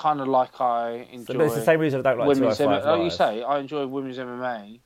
kind 0.00 0.20
of 0.20 0.28
like 0.28 0.60
I 0.60 1.06
enjoy. 1.12 1.34
But 1.34 1.46
it's 1.46 1.54
the 1.54 1.64
same 1.64 1.78
reason 1.78 2.00
I 2.00 2.02
don't 2.02 2.18
like 2.20 2.28
women's 2.28 2.58
MMA. 2.58 2.84
Like 2.84 3.02
you 3.02 3.10
say, 3.10 3.42
I 3.42 3.58
enjoy 3.58 3.86
women's 3.86 4.16
MMA. 4.16 4.80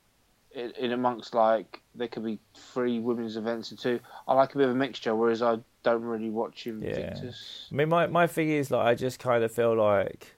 In, 0.53 0.71
in 0.79 0.91
amongst 0.93 1.33
like 1.33 1.81
there 1.95 2.07
could 2.07 2.23
be 2.23 2.39
three 2.55 2.99
women's 2.99 3.35
events 3.35 3.73
or 3.73 3.75
two. 3.75 3.99
I 4.25 4.33
like 4.35 4.55
a 4.55 4.57
bit 4.57 4.69
of 4.69 4.71
a 4.71 4.75
mixture, 4.75 5.13
whereas 5.13 5.41
I 5.41 5.57
don't 5.83 6.03
really 6.03 6.29
watch 6.29 6.65
Invictus. 6.65 7.67
I 7.71 7.75
mean, 7.75 7.89
my, 7.89 8.07
my 8.07 8.25
thing 8.25 8.49
is 8.49 8.71
like 8.71 8.87
I 8.87 8.95
just 8.95 9.19
kind 9.19 9.43
of 9.43 9.51
feel 9.51 9.75
like 9.75 10.35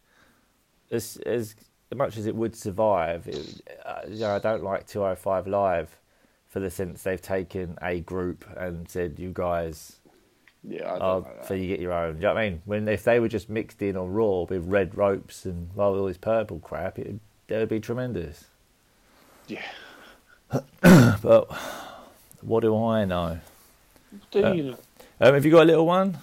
as 0.90 1.18
as 1.26 1.56
much 1.96 2.18
as 2.18 2.26
it 2.26 2.36
would 2.36 2.56
survive, 2.56 3.28
it, 3.28 3.62
uh, 3.86 4.02
you 4.08 4.22
know, 4.22 4.36
I 4.36 4.40
don't 4.40 4.64
like 4.64 4.88
205 4.88 5.48
Live 5.48 6.00
for 6.48 6.60
the 6.60 6.72
sense 6.72 7.04
they've 7.04 7.22
taken 7.22 7.78
a 7.82 8.00
group 8.00 8.44
and 8.58 8.90
said 8.90 9.20
you 9.20 9.32
guys 9.34 10.00
Yeah, 10.64 10.86
I 10.94 11.00
don't 11.00 11.02
are 11.02 11.20
like 11.20 11.36
that. 11.38 11.48
so 11.48 11.54
you 11.54 11.68
get 11.68 11.80
your 11.80 11.94
own. 11.94 12.14
Do 12.16 12.18
you 12.20 12.24
know 12.28 12.34
what 12.34 12.40
I 12.42 12.50
mean? 12.50 12.62
When 12.66 12.88
if 12.88 13.04
they 13.04 13.20
were 13.20 13.28
just 13.30 13.50
mixed 13.50 13.82
in 13.82 13.96
on 13.96 14.12
Raw 14.12 14.42
with 14.44 14.66
red 14.66 14.98
ropes 14.98 15.46
and 15.46 15.70
well, 15.76 15.96
all 15.96 16.06
this 16.08 16.18
purple 16.18 16.60
crap, 16.60 17.00
it 17.00 17.16
that 17.48 17.60
would 17.60 17.70
be 17.70 17.80
tremendous. 17.80 18.46
Yeah. 19.48 19.64
But 20.82 21.52
what 22.42 22.62
do 22.62 22.76
I 22.84 23.06
know? 23.06 23.40
Do 24.32 24.46
Uh, 24.46 24.52
you 24.54 24.64
know? 24.64 24.78
Um, 25.20 25.34
have 25.34 25.46
you 25.46 25.52
got 25.52 25.64
a 25.64 25.66
little 25.66 25.86
one? 25.86 26.18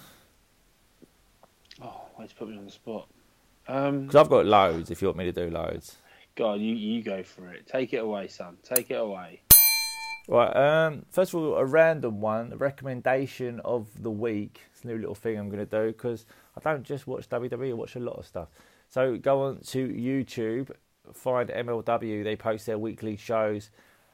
Oh, 1.81 2.01
to 2.27 2.35
put 2.35 2.49
me 2.49 2.57
on 2.57 2.65
the 2.65 2.71
spot? 2.71 3.07
Um, 3.67 4.01
Because 4.07 4.15
I've 4.15 4.29
got 4.29 4.45
loads. 4.45 4.89
If 4.91 5.01
you 5.01 5.07
want 5.07 5.17
me 5.17 5.25
to 5.25 5.31
do 5.31 5.49
loads. 5.49 5.97
God, 6.35 6.59
you 6.59 6.73
you 6.75 7.01
go 7.01 7.23
for 7.23 7.51
it. 7.53 7.67
Take 7.67 7.93
it 7.93 7.97
away, 7.97 8.27
son. 8.27 8.57
Take 8.63 8.91
it 8.91 8.95
away. 8.99 9.41
Right. 10.27 10.51
Um, 10.55 11.05
first 11.11 11.33
of 11.33 11.39
all, 11.39 11.55
a 11.55 11.65
random 11.65 12.19
one, 12.19 12.53
a 12.53 12.57
recommendation 12.57 13.59
of 13.63 13.87
the 14.01 14.09
week. 14.09 14.61
It's 14.71 14.83
a 14.83 14.87
new 14.87 14.97
little 14.97 15.13
thing 15.15 15.37
I'm 15.37 15.49
going 15.49 15.65
to 15.65 15.79
do 15.83 15.87
because 15.91 16.25
I 16.57 16.61
don't 16.61 16.83
just 16.83 17.05
watch 17.05 17.29
WWE. 17.29 17.69
I 17.69 17.73
watch 17.73 17.95
a 17.95 17.99
lot 17.99 18.17
of 18.17 18.25
stuff. 18.25 18.47
So 18.89 19.17
go 19.17 19.43
on 19.43 19.59
to 19.67 19.87
YouTube, 19.87 20.71
find 21.13 21.49
MLW. 21.49 22.23
They 22.23 22.35
post 22.35 22.65
their 22.65 22.79
weekly 22.79 23.17
shows, 23.17 23.69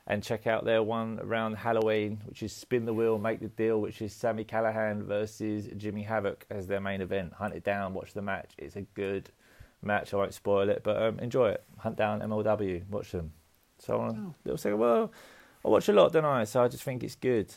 and 0.07 0.21
check 0.23 0.47
out 0.47 0.65
their 0.65 0.83
one 0.83 1.19
around 1.21 1.53
Halloween, 1.55 2.21
which 2.25 2.43
is 2.43 2.51
Spin 2.51 2.85
the 2.85 2.93
Wheel, 2.93 3.17
Make 3.17 3.39
the 3.39 3.47
Deal, 3.47 3.79
which 3.79 4.01
is 4.01 4.13
Sami 4.13 4.43
Callihan 4.43 5.03
versus 5.03 5.69
Jimmy 5.77 6.03
Havoc 6.03 6.45
as 6.49 6.67
their 6.67 6.81
main 6.81 6.99
event. 7.01 7.33
Hunt 7.33 7.53
it 7.53 7.63
down, 7.63 7.93
watch 7.93 8.13
the 8.13 8.21
match. 8.21 8.51
It's 8.57 8.75
a 8.75 8.81
good 8.81 9.29
match. 9.81 10.13
I 10.13 10.17
won't 10.17 10.33
spoil 10.33 10.67
it, 10.69 10.81
but 10.83 11.01
um, 11.01 11.19
enjoy 11.19 11.51
it. 11.51 11.63
Hunt 11.77 11.95
down 11.97 12.19
MLW, 12.19 12.89
watch 12.89 13.11
them. 13.11 13.31
So 13.79 14.01
Oh. 14.01 14.33
they'll 14.43 14.57
say, 14.57 14.73
well. 14.73 15.11
I 15.63 15.67
watch 15.67 15.87
a 15.89 15.93
lot, 15.93 16.11
don't 16.11 16.25
I? 16.25 16.43
So 16.45 16.63
I 16.63 16.67
just 16.67 16.83
think 16.83 17.03
it's 17.03 17.15
good. 17.15 17.47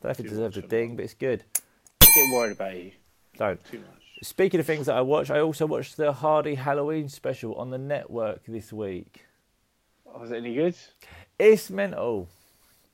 Don't 0.00 0.04
know 0.04 0.10
if 0.10 0.20
it 0.20 0.28
deserves 0.28 0.56
a 0.56 0.62
ding, 0.62 0.96
but 0.96 1.04
it's 1.04 1.14
good. 1.14 1.44
I 2.02 2.06
get 2.14 2.32
worried 2.34 2.52
about 2.52 2.76
you 2.76 2.92
Don't. 3.36 3.64
too 3.64 3.78
much. 3.78 3.86
Speaking 4.22 4.60
of 4.60 4.66
things 4.66 4.86
that 4.86 4.96
I 4.96 5.00
watch, 5.00 5.30
I 5.30 5.40
also 5.40 5.66
watched 5.66 5.96
the 5.96 6.12
Hardy 6.12 6.56
Halloween 6.56 7.08
special 7.08 7.54
on 7.54 7.70
the 7.70 7.78
network 7.78 8.44
this 8.46 8.72
week. 8.72 9.24
Oh, 10.06 10.20
Was 10.20 10.30
it 10.32 10.38
any 10.38 10.54
good? 10.54 10.74
It's 11.38 11.70
mental, 11.70 12.28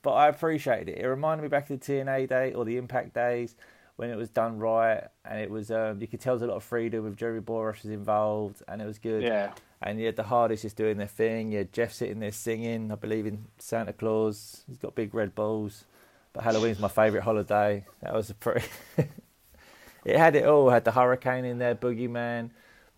but 0.03 0.13
I 0.13 0.27
appreciated 0.29 0.89
it. 0.89 0.99
It 0.99 1.07
reminded 1.07 1.41
me 1.43 1.47
back 1.49 1.69
of 1.69 1.79
the 1.79 1.93
TNA 1.93 2.29
day 2.29 2.53
or 2.53 2.63
the 2.63 2.77
Impact 2.77 3.13
days 3.13 3.55
when 3.95 4.09
it 4.09 4.17
was 4.17 4.29
done 4.29 4.59
right, 4.59 5.03
and 5.23 5.39
it 5.39 5.49
was 5.49 5.71
um, 5.71 6.01
you 6.01 6.07
could 6.07 6.19
tell 6.19 6.37
there 6.37 6.47
was 6.47 6.49
a 6.49 6.51
lot 6.51 6.57
of 6.57 6.63
freedom 6.63 7.05
with 7.05 7.17
Jerry 7.17 7.41
Borash 7.41 7.83
was 7.83 7.91
involved, 7.91 8.61
and 8.67 8.81
it 8.81 8.85
was 8.85 8.99
good. 8.99 9.23
Yeah. 9.23 9.53
And 9.81 9.99
you 9.99 10.07
had 10.07 10.15
the 10.15 10.23
Hardys 10.23 10.63
just 10.63 10.77
doing 10.77 10.97
their 10.97 11.07
thing. 11.07 11.51
You 11.51 11.59
had 11.59 11.71
Jeff 11.71 11.93
sitting 11.93 12.19
there 12.19 12.31
singing. 12.31 12.91
I 12.91 12.95
believe 12.95 13.25
in 13.25 13.45
Santa 13.57 13.93
Claus. 13.93 14.63
He's 14.67 14.77
got 14.77 14.95
big 14.95 15.13
red 15.13 15.35
balls. 15.35 15.85
But 16.33 16.43
Halloween's 16.43 16.79
my 16.79 16.87
favourite 16.87 17.23
holiday. 17.23 17.85
That 18.01 18.13
was 18.13 18.29
a 18.29 18.33
pretty. 18.33 18.65
it 20.05 20.17
had 20.17 20.35
it 20.35 20.45
all. 20.45 20.69
It 20.69 20.73
had 20.73 20.85
the 20.85 20.91
hurricane 20.91 21.45
in 21.45 21.59
there, 21.59 21.75
Boogeyman, 21.75 22.49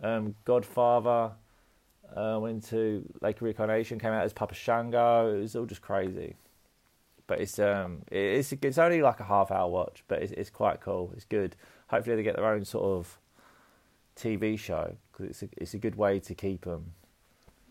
um, 0.02 0.36
Godfather. 0.46 1.32
Uh, 2.16 2.40
went 2.42 2.64
to 2.70 3.04
Lake 3.22 3.42
Reincarnation. 3.42 4.00
Came 4.00 4.14
out 4.14 4.24
as 4.24 4.34
Papa 4.34 4.56
Shango. 4.56 5.36
It 5.36 5.42
was 5.42 5.56
all 5.56 5.66
just 5.66 5.82
crazy. 5.82 6.36
But 7.28 7.42
it's 7.42 7.60
um 7.60 8.04
it's 8.10 8.54
it's 8.54 8.78
only 8.78 9.02
like 9.02 9.20
a 9.20 9.26
half 9.26 9.52
hour 9.52 9.70
watch, 9.70 10.04
but 10.08 10.22
it's 10.24 10.32
it's 10.32 10.50
quite 10.50 10.82
cool. 10.82 11.12
It's 11.16 11.26
good. 11.26 11.56
Hopefully 11.88 12.16
they 12.16 12.24
get 12.24 12.36
their 12.36 12.46
own 12.46 12.66
sort 12.66 12.86
of 12.86 13.20
TV 14.18 14.58
show 14.58 14.96
because 15.12 15.28
it's 15.28 15.44
a, 15.44 15.50
it's 15.58 15.74
a 15.74 15.78
good 15.78 15.96
way 15.96 16.20
to 16.20 16.34
keep 16.34 16.66
them. 16.66 16.94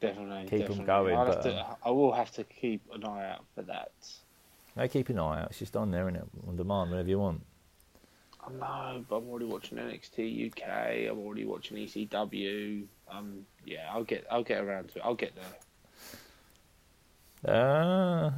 Definitely. 0.01 0.43
Keep 0.43 0.61
definitely. 0.61 0.85
going, 0.85 1.17
I'll 1.17 1.27
but, 1.27 1.43
to, 1.43 1.59
um, 1.59 1.77
I 1.83 1.91
will 1.91 2.13
have 2.13 2.31
to 2.33 2.45
keep 2.45 2.83
an 2.93 3.05
eye 3.05 3.31
out 3.31 3.45
for 3.55 3.63
that. 3.63 3.93
No, 4.77 4.87
keep 4.89 5.09
an 5.09 5.19
eye 5.19 5.41
out. 5.41 5.51
It's 5.51 5.59
just 5.59 5.75
on 5.75 5.91
there, 5.91 6.09
isn't 6.09 6.21
it? 6.21 6.29
On 6.47 6.55
demand, 6.55 6.91
whenever 6.91 7.09
you 7.09 7.19
want. 7.19 7.43
I 8.47 8.53
know, 8.53 9.05
but 9.09 9.17
I'm 9.17 9.29
already 9.29 9.47
watching 9.47 9.79
NXT 9.79 10.53
UK. 10.53 11.11
I'm 11.11 11.19
already 11.19 11.47
watching 11.47 11.79
ECW. 11.79 12.85
Um, 13.11 13.47
yeah, 13.65 13.89
I'll 13.91 14.05
get 14.05 14.27
I'll 14.31 14.45
get 14.45 14.63
around 14.63 14.89
to 14.91 14.99
it. 14.99 15.03
I'll 15.05 15.15
get 15.15 15.35
there. 15.35 15.45
Uh, 17.47 18.31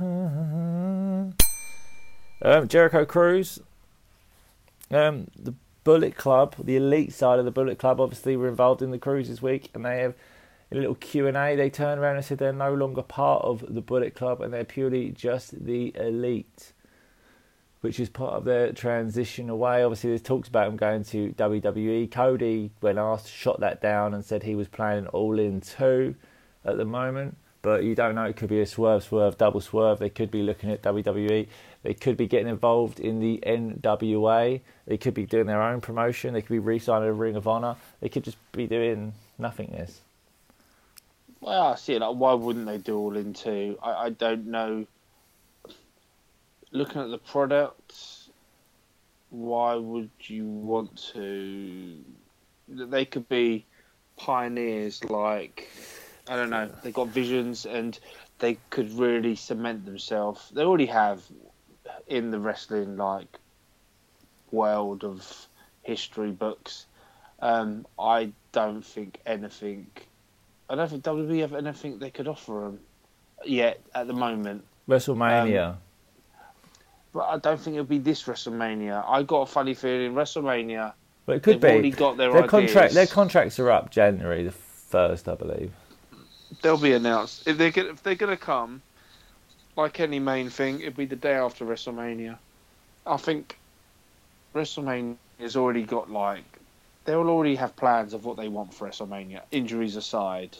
um, 2.42 2.68
Jericho 2.68 3.04
Cruise. 3.04 3.60
Um, 4.90 5.28
the 5.36 5.54
Bullet 5.84 6.16
Club, 6.16 6.54
the 6.62 6.76
elite 6.76 7.12
side 7.12 7.38
of 7.38 7.44
the 7.46 7.50
Bullet 7.50 7.78
Club, 7.78 8.00
obviously 8.00 8.36
were 8.36 8.48
involved 8.48 8.82
in 8.82 8.90
the 8.90 8.98
cruise 8.98 9.28
this 9.28 9.40
week, 9.40 9.70
and 9.72 9.84
they 9.84 10.00
have 10.00 10.14
a 10.70 10.74
little 10.74 10.94
Q 10.94 11.26
and 11.26 11.36
A. 11.36 11.56
They 11.56 11.70
turned 11.70 12.00
around 12.00 12.16
and 12.16 12.24
said 12.24 12.38
they're 12.38 12.52
no 12.52 12.74
longer 12.74 13.02
part 13.02 13.42
of 13.44 13.64
the 13.66 13.80
Bullet 13.80 14.14
Club, 14.14 14.42
and 14.42 14.52
they're 14.52 14.64
purely 14.64 15.10
just 15.10 15.64
the 15.64 15.94
elite, 15.96 16.74
which 17.80 17.98
is 17.98 18.10
part 18.10 18.34
of 18.34 18.44
their 18.44 18.72
transition 18.72 19.48
away. 19.48 19.82
Obviously, 19.82 20.10
there's 20.10 20.20
talks 20.20 20.48
about 20.48 20.66
them 20.66 20.76
going 20.76 21.04
to 21.04 21.32
WWE. 21.32 22.10
Cody, 22.10 22.70
when 22.80 22.98
asked, 22.98 23.30
shot 23.30 23.60
that 23.60 23.80
down 23.80 24.12
and 24.12 24.22
said 24.22 24.42
he 24.42 24.54
was 24.54 24.68
planning 24.68 25.06
All 25.08 25.38
In 25.38 25.62
two 25.62 26.14
at 26.64 26.76
the 26.76 26.84
moment. 26.84 27.38
But 27.68 27.84
you 27.84 27.94
don't 27.94 28.14
know; 28.14 28.24
it 28.24 28.34
could 28.34 28.48
be 28.48 28.62
a 28.62 28.66
swerve, 28.66 29.02
swerve, 29.04 29.36
double 29.36 29.60
swerve. 29.60 29.98
They 29.98 30.08
could 30.08 30.30
be 30.30 30.42
looking 30.42 30.70
at 30.70 30.80
WWE. 30.80 31.46
They 31.82 31.92
could 31.92 32.16
be 32.16 32.26
getting 32.26 32.48
involved 32.48 32.98
in 32.98 33.20
the 33.20 33.42
NWA. 33.46 34.62
They 34.86 34.96
could 34.96 35.12
be 35.12 35.26
doing 35.26 35.44
their 35.44 35.60
own 35.60 35.82
promotion. 35.82 36.32
They 36.32 36.40
could 36.40 36.48
be 36.48 36.60
re-signing 36.60 37.10
a 37.10 37.12
Ring 37.12 37.36
of 37.36 37.46
Honor. 37.46 37.76
They 38.00 38.08
could 38.08 38.24
just 38.24 38.38
be 38.52 38.66
doing 38.66 39.12
nothingness. 39.36 40.00
Well, 41.42 41.62
I 41.62 41.74
see. 41.74 41.98
Like, 41.98 42.16
why 42.16 42.32
wouldn't 42.32 42.64
they 42.64 42.78
do 42.78 42.96
All 42.96 43.14
In 43.14 43.34
two? 43.34 43.78
I, 43.82 44.06
I 44.06 44.08
don't 44.08 44.46
know. 44.46 44.86
Looking 46.72 47.02
at 47.02 47.10
the 47.10 47.18
product, 47.18 47.94
why 49.28 49.74
would 49.74 50.08
you 50.20 50.46
want 50.46 50.96
to? 51.12 51.98
They 52.66 53.04
could 53.04 53.28
be 53.28 53.66
pioneers. 54.16 55.04
Like 55.04 55.68
I 56.28 56.36
don't 56.36 56.50
know. 56.50 56.70
They 56.82 56.92
got 56.92 57.08
visions 57.08 57.66
and 57.66 57.98
they 58.38 58.58
could 58.70 58.92
really 58.92 59.34
cement 59.34 59.84
themselves. 59.84 60.50
They 60.50 60.62
already 60.62 60.86
have 60.86 61.22
in 62.06 62.30
the 62.30 62.38
wrestling 62.38 62.96
like 62.96 63.38
world 64.50 65.04
of 65.04 65.48
history 65.82 66.30
books. 66.30 66.86
Um, 67.40 67.86
I 67.98 68.32
don't 68.52 68.84
think 68.84 69.20
anything. 69.26 69.86
I 70.68 70.74
don't 70.74 70.88
think 70.88 71.04
WWE 71.04 71.40
have 71.40 71.54
anything 71.54 71.98
they 71.98 72.10
could 72.10 72.28
offer 72.28 72.52
them 72.52 72.80
yet 73.44 73.80
at 73.94 74.06
the 74.06 74.12
moment. 74.12 74.64
WrestleMania. 74.88 75.76
But 77.12 77.20
I 77.20 77.38
don't 77.38 77.58
think 77.58 77.74
it'll 77.74 77.86
be 77.86 77.98
this 77.98 78.24
WrestleMania. 78.24 79.04
I 79.08 79.22
got 79.22 79.42
a 79.42 79.46
funny 79.46 79.74
feeling 79.74 80.14
WrestleMania. 80.14 80.92
but 81.26 81.36
it 81.36 81.42
could 81.42 81.54
they've 81.54 81.62
be. 81.62 81.68
already 81.68 81.90
got 81.90 82.16
their, 82.16 82.32
their 82.32 82.46
contract. 82.46 82.94
Their 82.94 83.06
contracts 83.06 83.58
are 83.58 83.70
up 83.70 83.90
January 83.90 84.44
the 84.44 84.52
first, 84.52 85.28
I 85.28 85.34
believe. 85.34 85.72
They'll 86.62 86.76
be 86.76 86.92
announced 86.92 87.46
if 87.46 87.58
they're 87.58 87.70
gonna, 87.70 87.90
if 87.90 88.02
they're 88.02 88.14
going 88.14 88.36
to 88.36 88.42
come. 88.42 88.82
Like 89.76 90.00
any 90.00 90.18
main 90.18 90.50
thing, 90.50 90.80
it'll 90.80 90.92
be 90.96 91.04
the 91.04 91.14
day 91.14 91.34
after 91.34 91.64
WrestleMania. 91.64 92.36
I 93.06 93.16
think 93.16 93.56
WrestleMania 94.52 95.16
has 95.38 95.54
already 95.54 95.84
got 95.84 96.10
like 96.10 96.42
they'll 97.04 97.28
already 97.28 97.54
have 97.54 97.74
plans 97.76 98.12
of 98.12 98.24
what 98.24 98.36
they 98.36 98.48
want 98.48 98.74
for 98.74 98.88
WrestleMania. 98.88 99.40
Injuries 99.50 99.96
aside. 99.96 100.56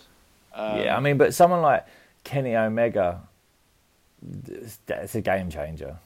Um, 0.54 0.80
yeah, 0.80 0.96
I 0.96 1.00
mean, 1.00 1.18
but 1.18 1.34
someone 1.34 1.60
like 1.60 1.84
Kenny 2.24 2.56
Omega, 2.56 3.20
that's 4.86 5.14
a 5.14 5.20
game 5.20 5.50
changer. 5.50 5.96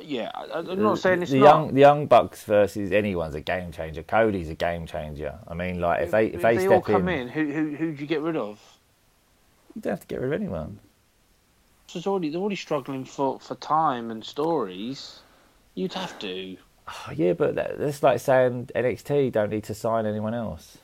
yeah. 0.00 0.30
I'm 0.54 0.80
not 0.80 0.98
saying 0.98 1.22
it's 1.22 1.32
the 1.32 1.40
not. 1.40 1.44
young 1.44 1.74
the 1.74 1.80
young 1.80 2.06
Bucks 2.06 2.44
versus 2.44 2.92
anyone's 2.92 3.34
a 3.34 3.40
game 3.40 3.72
changer. 3.72 4.02
Cody's 4.02 4.48
a 4.48 4.54
game 4.54 4.86
changer. 4.86 5.38
I 5.48 5.54
mean, 5.54 5.80
like 5.80 6.02
if 6.02 6.12
they 6.12 6.26
if 6.26 6.40
they, 6.40 6.56
they 6.56 6.66
step 6.66 6.72
all 6.72 6.80
come 6.80 7.08
in, 7.08 7.22
in, 7.22 7.28
who 7.28 7.50
who 7.52 7.76
who'd 7.76 8.00
you 8.00 8.06
get 8.06 8.20
rid 8.20 8.36
of? 8.36 8.60
You 9.74 9.82
don't 9.82 9.92
have 9.92 10.00
to 10.00 10.06
get 10.06 10.20
rid 10.20 10.32
of 10.32 10.40
anyone. 10.40 10.78
It's 11.94 12.06
already 12.06 12.30
they're 12.30 12.40
already 12.40 12.56
struggling 12.56 13.04
for, 13.04 13.38
for 13.40 13.54
time 13.56 14.10
and 14.10 14.24
stories. 14.24 15.20
You'd 15.74 15.92
have 15.94 16.18
to. 16.20 16.56
Oh, 16.88 17.12
yeah, 17.14 17.32
but 17.32 17.54
that, 17.54 17.78
that's 17.78 18.02
like 18.02 18.20
saying 18.20 18.70
NXT 18.74 19.32
don't 19.32 19.50
need 19.50 19.64
to 19.64 19.74
sign 19.74 20.06
anyone 20.06 20.34
else. 20.34 20.78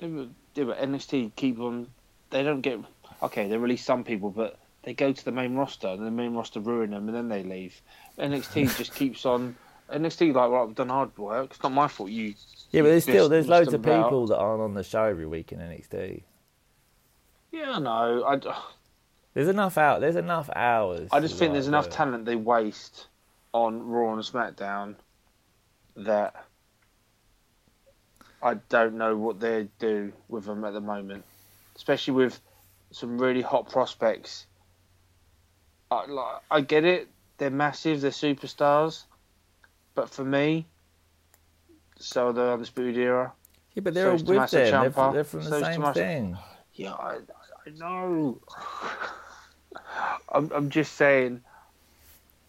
Yeah, 0.00 0.08
but 0.08 0.28
yeah, 0.54 0.64
but 0.64 0.78
NXT 0.78 1.32
keep 1.36 1.58
on. 1.60 1.88
They 2.30 2.42
don't 2.42 2.60
get. 2.60 2.80
okay, 3.22 3.48
they 3.48 3.56
release 3.56 3.84
some 3.84 4.04
people, 4.04 4.30
but 4.30 4.58
they 4.82 4.94
go 4.94 5.12
to 5.12 5.24
the 5.24 5.32
main 5.32 5.54
roster 5.54 5.88
and 5.88 6.06
the 6.06 6.10
main 6.10 6.34
roster 6.34 6.60
ruin 6.60 6.90
them 6.90 7.08
and 7.08 7.16
then 7.16 7.28
they 7.28 7.42
leave. 7.42 7.80
NXT 8.18 8.76
just 8.78 8.94
keeps 8.94 9.26
on. 9.26 9.56
NXT 9.92 10.34
like, 10.34 10.50
well, 10.50 10.64
I've 10.64 10.74
done 10.74 10.88
hard 10.88 11.16
work. 11.16 11.50
It's 11.50 11.62
not 11.62 11.72
my 11.72 11.88
fault. 11.88 12.10
You. 12.10 12.34
Yeah, 12.72 12.82
but 12.82 12.88
there's 12.88 13.04
still 13.04 13.28
there's 13.28 13.48
loads 13.48 13.72
of 13.72 13.82
them 13.82 13.92
out. 13.92 14.04
people 14.04 14.26
that 14.28 14.38
aren't 14.38 14.62
on 14.62 14.74
the 14.74 14.82
show 14.82 15.04
every 15.04 15.26
week 15.26 15.52
in 15.52 15.58
NXT. 15.58 16.22
Yeah, 17.56 17.72
I 17.72 17.78
know. 17.78 18.24
I, 18.24 18.38
There's 19.34 19.48
enough 19.48 19.78
out. 19.78 20.00
There's 20.00 20.16
enough 20.16 20.50
hours. 20.54 21.08
I 21.12 21.20
just 21.20 21.38
think 21.38 21.52
there's 21.52 21.68
enough 21.68 21.90
talent 21.90 22.24
they 22.24 22.36
waste 22.36 23.06
on 23.52 23.86
Raw 23.86 24.12
and 24.12 24.22
SmackDown 24.22 24.96
that 25.96 26.34
I 28.42 28.54
don't 28.68 28.96
know 28.96 29.16
what 29.16 29.40
they 29.40 29.68
do 29.78 30.12
with 30.28 30.44
them 30.44 30.64
at 30.64 30.72
the 30.72 30.80
moment, 30.80 31.24
especially 31.76 32.14
with 32.14 32.40
some 32.92 33.18
really 33.18 33.42
hot 33.42 33.70
prospects. 33.70 34.46
I, 35.90 36.06
like, 36.06 36.36
I 36.50 36.60
get 36.62 36.84
it; 36.84 37.08
they're 37.38 37.50
massive, 37.50 38.00
they're 38.00 38.10
superstars, 38.10 39.04
but 39.94 40.08
for 40.08 40.24
me, 40.24 40.66
so 41.98 42.28
are 42.28 42.32
the 42.32 42.52
Undisputed 42.52 42.96
Era. 42.96 43.32
Yeah, 43.74 43.82
but 43.82 43.94
they're 43.94 44.10
all 44.10 44.18
so's 44.18 44.26
with 44.26 44.50
them. 44.50 44.70
They're, 44.70 44.90
Ciampa, 44.90 45.12
they're 45.12 45.24
from 45.24 45.44
the 45.44 45.60
same 45.60 45.92
thing. 45.92 46.38
Yeah, 46.74 46.92
I, 46.92 47.18
Know. 47.74 48.38
I'm, 50.32 50.50
I'm 50.54 50.70
just 50.70 50.94
saying, 50.94 51.42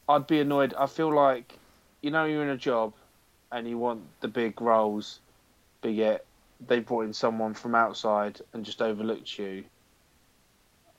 I'd 0.07 0.27
be 0.27 0.39
annoyed. 0.39 0.73
I 0.77 0.85
feel 0.85 1.13
like, 1.13 1.57
you 2.01 2.11
know, 2.11 2.25
you're 2.25 2.43
in 2.43 2.49
a 2.49 2.57
job 2.57 2.93
and 3.51 3.67
you 3.67 3.77
want 3.77 4.01
the 4.21 4.27
big 4.27 4.61
roles, 4.61 5.19
but 5.81 5.93
yet 5.93 6.25
they 6.65 6.79
brought 6.79 7.05
in 7.05 7.13
someone 7.13 7.53
from 7.53 7.75
outside 7.75 8.41
and 8.53 8.63
just 8.65 8.81
overlooked 8.81 9.37
you. 9.37 9.63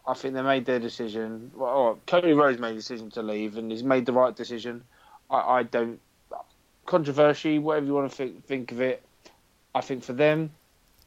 I 0.07 0.15
think 0.15 0.35
they 0.35 0.43
made 0.43 0.65
their 0.65 0.79
decision. 0.79 1.51
Well, 1.55 1.93
right, 1.93 2.07
Cody 2.07 2.33
Rhodes 2.33 2.59
made 2.59 2.73
a 2.73 2.75
decision 2.75 3.11
to 3.11 3.23
leave, 3.23 3.59
and 3.59 3.71
he's 3.71 3.83
made 3.83 4.07
the 4.07 4.13
right 4.13 4.35
decision. 4.35 4.83
I, 5.31 5.59
I 5.59 5.63
don't 5.65 6.01
controversy, 6.87 7.59
whatever 7.59 7.87
you 7.87 7.95
want 7.95 8.11
to 8.11 8.17
think, 8.17 8.47
think 8.47 8.73
of 8.73 8.81
it. 8.81 9.03
I 9.75 9.83
think 9.83 10.03
for 10.03 10.15
them, 10.15 10.51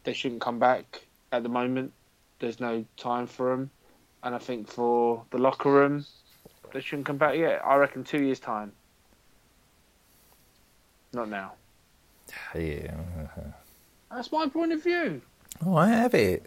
they 0.03 0.13
shouldn't 0.13 0.41
come 0.41 0.59
back 0.59 1.01
at 1.31 1.41
the 1.43 1.49
moment. 1.49 1.91
There's 2.41 2.59
no 2.59 2.83
time 2.97 3.27
for 3.27 3.51
them, 3.51 3.69
and 4.23 4.33
I 4.33 4.39
think 4.39 4.67
for 4.67 5.23
the 5.29 5.37
locker 5.37 5.71
room, 5.71 6.03
they 6.73 6.81
shouldn't 6.81 7.05
come 7.05 7.17
back 7.17 7.37
yet. 7.37 7.61
I 7.63 7.75
reckon 7.75 8.03
two 8.03 8.23
years 8.23 8.39
time. 8.39 8.71
Not 11.13 11.29
now. 11.29 11.51
Yeah. 12.55 12.95
That's 14.09 14.31
my 14.31 14.47
point 14.47 14.71
of 14.71 14.83
view. 14.83 15.21
Oh, 15.63 15.75
I 15.75 15.89
have 15.89 16.15
it. 16.15 16.43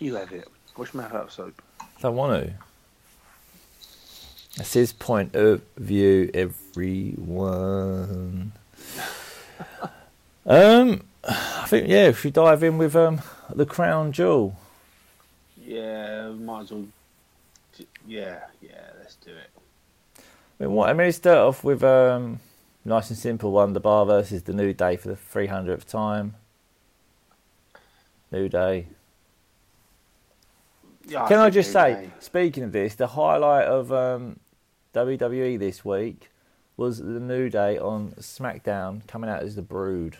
You 0.00 0.16
have 0.16 0.32
it. 0.32 0.46
Wash 0.76 0.92
my 0.92 1.04
mouth 1.04 1.14
out 1.14 1.24
of 1.24 1.32
soap. 1.32 1.62
I 2.04 2.10
want 2.10 2.44
to. 2.44 2.52
That's 4.58 4.74
his 4.74 4.92
point 4.92 5.34
of 5.34 5.62
view, 5.78 6.30
everyone. 6.34 6.92
um, 10.44 11.04
I 11.24 11.64
think 11.68 11.88
yeah, 11.88 12.08
if 12.08 12.22
you 12.22 12.30
dive 12.30 12.62
in 12.62 12.76
with 12.76 12.94
um 12.94 13.22
the 13.54 13.66
crown 13.66 14.12
jewel. 14.12 14.56
Yeah, 15.56 16.30
might 16.30 16.62
as 16.62 16.70
well. 16.72 16.86
Yeah, 18.06 18.40
yeah, 18.62 18.90
let's 18.98 19.16
do 19.16 19.30
it. 19.30 19.50
I 20.58 20.64
mean, 20.64 20.72
what 20.72 20.88
I 20.88 20.92
mean, 20.92 21.12
start 21.12 21.38
off 21.38 21.64
with 21.64 21.82
um 21.82 22.40
nice 22.84 23.10
and 23.10 23.18
simple 23.18 23.50
one: 23.52 23.72
the 23.72 23.80
bar 23.80 24.06
versus 24.06 24.42
the 24.44 24.52
New 24.54 24.72
Day 24.72 24.96
for 24.96 25.08
the 25.08 25.16
three 25.16 25.46
hundredth 25.46 25.88
time. 25.88 26.34
New 28.32 28.48
Day. 28.48 28.86
Yeah, 31.08 31.26
Can 31.28 31.38
I 31.38 31.44
think 31.44 31.54
just 31.54 31.72
say, 31.72 31.94
Day. 31.94 32.10
speaking 32.18 32.64
of 32.64 32.72
this, 32.72 32.96
the 32.96 33.06
highlight 33.08 33.66
of 33.66 33.92
um, 33.92 34.40
WWE 34.94 35.56
this 35.58 35.84
week 35.84 36.30
was 36.76 36.98
the 36.98 37.20
New 37.20 37.48
Day 37.48 37.78
on 37.78 38.12
SmackDown 38.18 39.06
coming 39.06 39.30
out 39.30 39.42
as 39.42 39.54
the 39.54 39.62
Brood. 39.62 40.16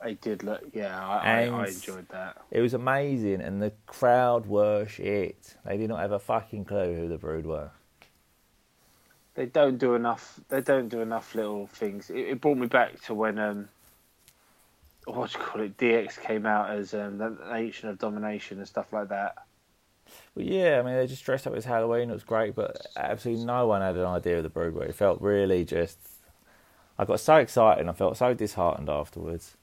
I 0.00 0.12
did 0.12 0.42
look. 0.42 0.62
Yeah, 0.72 0.98
I, 0.98 1.16
I, 1.16 1.46
I 1.46 1.66
enjoyed 1.68 2.08
that. 2.10 2.36
It 2.50 2.60
was 2.60 2.74
amazing, 2.74 3.40
and 3.40 3.62
the 3.62 3.72
crowd 3.86 4.46
were 4.46 4.86
shit. 4.86 5.56
They 5.64 5.76
did 5.76 5.88
not 5.88 6.00
have 6.00 6.12
a 6.12 6.18
fucking 6.18 6.66
clue 6.66 6.94
who 6.94 7.08
the 7.08 7.18
Brood 7.18 7.46
were. 7.46 7.70
They 9.34 9.46
don't 9.46 9.78
do 9.78 9.94
enough. 9.94 10.40
They 10.48 10.60
don't 10.60 10.88
do 10.88 11.00
enough 11.00 11.34
little 11.34 11.66
things. 11.66 12.10
It, 12.10 12.20
it 12.20 12.40
brought 12.40 12.58
me 12.58 12.66
back 12.66 13.00
to 13.02 13.14
when 13.14 13.38
um, 13.38 13.68
what 15.06 15.32
do 15.32 15.38
you 15.38 15.44
call 15.44 15.60
it? 15.62 15.76
DX 15.76 16.20
came 16.20 16.46
out 16.46 16.70
as 16.70 16.92
um, 16.92 17.18
the 17.18 17.36
Nation 17.52 17.88
of 17.88 17.98
Domination 17.98 18.58
and 18.58 18.66
stuff 18.66 18.92
like 18.92 19.08
that. 19.08 19.36
Well, 20.34 20.44
yeah, 20.44 20.78
I 20.78 20.82
mean, 20.82 20.94
they 20.94 21.06
just 21.06 21.24
dressed 21.24 21.46
up 21.46 21.54
as 21.54 21.64
Halloween. 21.64 22.10
It 22.10 22.14
was 22.14 22.24
great, 22.24 22.54
but 22.54 22.86
absolutely 22.96 23.44
no 23.44 23.66
one 23.66 23.82
had 23.82 23.96
an 23.96 24.04
idea 24.04 24.38
of 24.38 24.42
the 24.42 24.48
Brood 24.48 24.74
were. 24.74 24.84
It 24.84 24.94
felt 24.94 25.20
really 25.20 25.64
just. 25.64 25.98
I 26.98 27.04
got 27.04 27.20
so 27.20 27.36
excited 27.36 27.80
and 27.80 27.90
I 27.90 27.92
felt 27.92 28.16
so 28.16 28.34
disheartened 28.34 28.88
afterwards. 28.88 29.56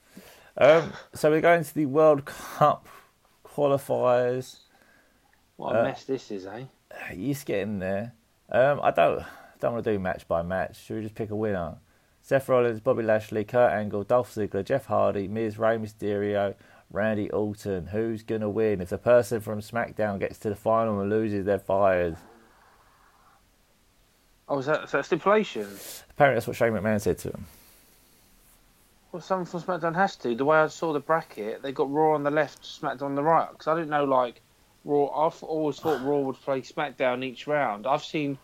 Um, 0.56 0.92
so 1.14 1.30
we're 1.30 1.40
going 1.40 1.64
to 1.64 1.74
the 1.74 1.86
World 1.86 2.24
Cup 2.24 2.86
qualifiers. 3.44 4.60
What 5.56 5.76
a 5.76 5.80
Uh, 5.80 5.82
mess 5.84 6.04
this 6.04 6.30
is, 6.30 6.46
eh? 6.46 6.64
He's 7.10 7.44
getting 7.44 7.78
there. 7.80 8.14
Um, 8.50 8.80
I 8.82 8.90
don't 8.90 9.24
don't 9.60 9.72
want 9.72 9.84
to 9.84 9.92
do 9.92 9.98
match 9.98 10.28
by 10.28 10.42
match. 10.42 10.76
Should 10.84 10.96
we 10.96 11.02
just 11.02 11.14
pick 11.14 11.30
a 11.30 11.36
winner? 11.36 11.78
Seth 12.22 12.48
Rollins, 12.48 12.80
Bobby 12.80 13.02
Lashley, 13.02 13.44
Kurt 13.44 13.72
Angle, 13.72 14.04
Dolph 14.04 14.34
Ziggler, 14.34 14.64
Jeff 14.64 14.86
Hardy, 14.86 15.26
Miz, 15.28 15.58
Rey 15.58 15.76
Mysterio, 15.76 16.54
Randy 16.90 17.30
Orton. 17.30 17.86
Who's 17.86 18.22
gonna 18.22 18.48
win? 18.48 18.80
If 18.80 18.90
the 18.90 18.98
person 18.98 19.40
from 19.40 19.60
SmackDown 19.60 20.20
gets 20.20 20.38
to 20.40 20.50
the 20.50 20.56
final 20.56 21.00
and 21.00 21.10
loses, 21.10 21.44
they're 21.44 21.58
fired. 21.58 22.16
Oh, 24.48 24.58
is 24.58 24.66
that, 24.66 24.84
is 24.84 24.92
that 24.92 25.06
stipulation? 25.06 25.66
Apparently, 26.10 26.36
that's 26.36 26.46
what 26.46 26.56
Shane 26.56 26.72
McMahon 26.72 27.00
said 27.00 27.18
to 27.18 27.30
him. 27.30 27.46
Well, 29.14 29.20
someone 29.20 29.46
from 29.46 29.62
SmackDown 29.62 29.94
has 29.94 30.16
to. 30.16 30.34
The 30.34 30.44
way 30.44 30.58
I 30.58 30.66
saw 30.66 30.92
the 30.92 30.98
bracket, 30.98 31.62
they 31.62 31.70
got 31.70 31.88
Raw 31.88 32.16
on 32.16 32.24
the 32.24 32.32
left, 32.32 32.62
SmackDown 32.62 33.02
on 33.02 33.14
the 33.14 33.22
right. 33.22 33.48
Because 33.48 33.68
I 33.68 33.76
didn't 33.76 33.90
know, 33.90 34.02
like, 34.02 34.40
Raw. 34.84 35.06
I've 35.06 35.40
always 35.44 35.78
thought 35.78 36.02
Raw 36.02 36.18
would 36.18 36.34
play 36.34 36.62
SmackDown 36.62 37.24
each 37.24 37.46
round. 37.46 37.86
I've 37.86 38.02
seen 38.02 38.38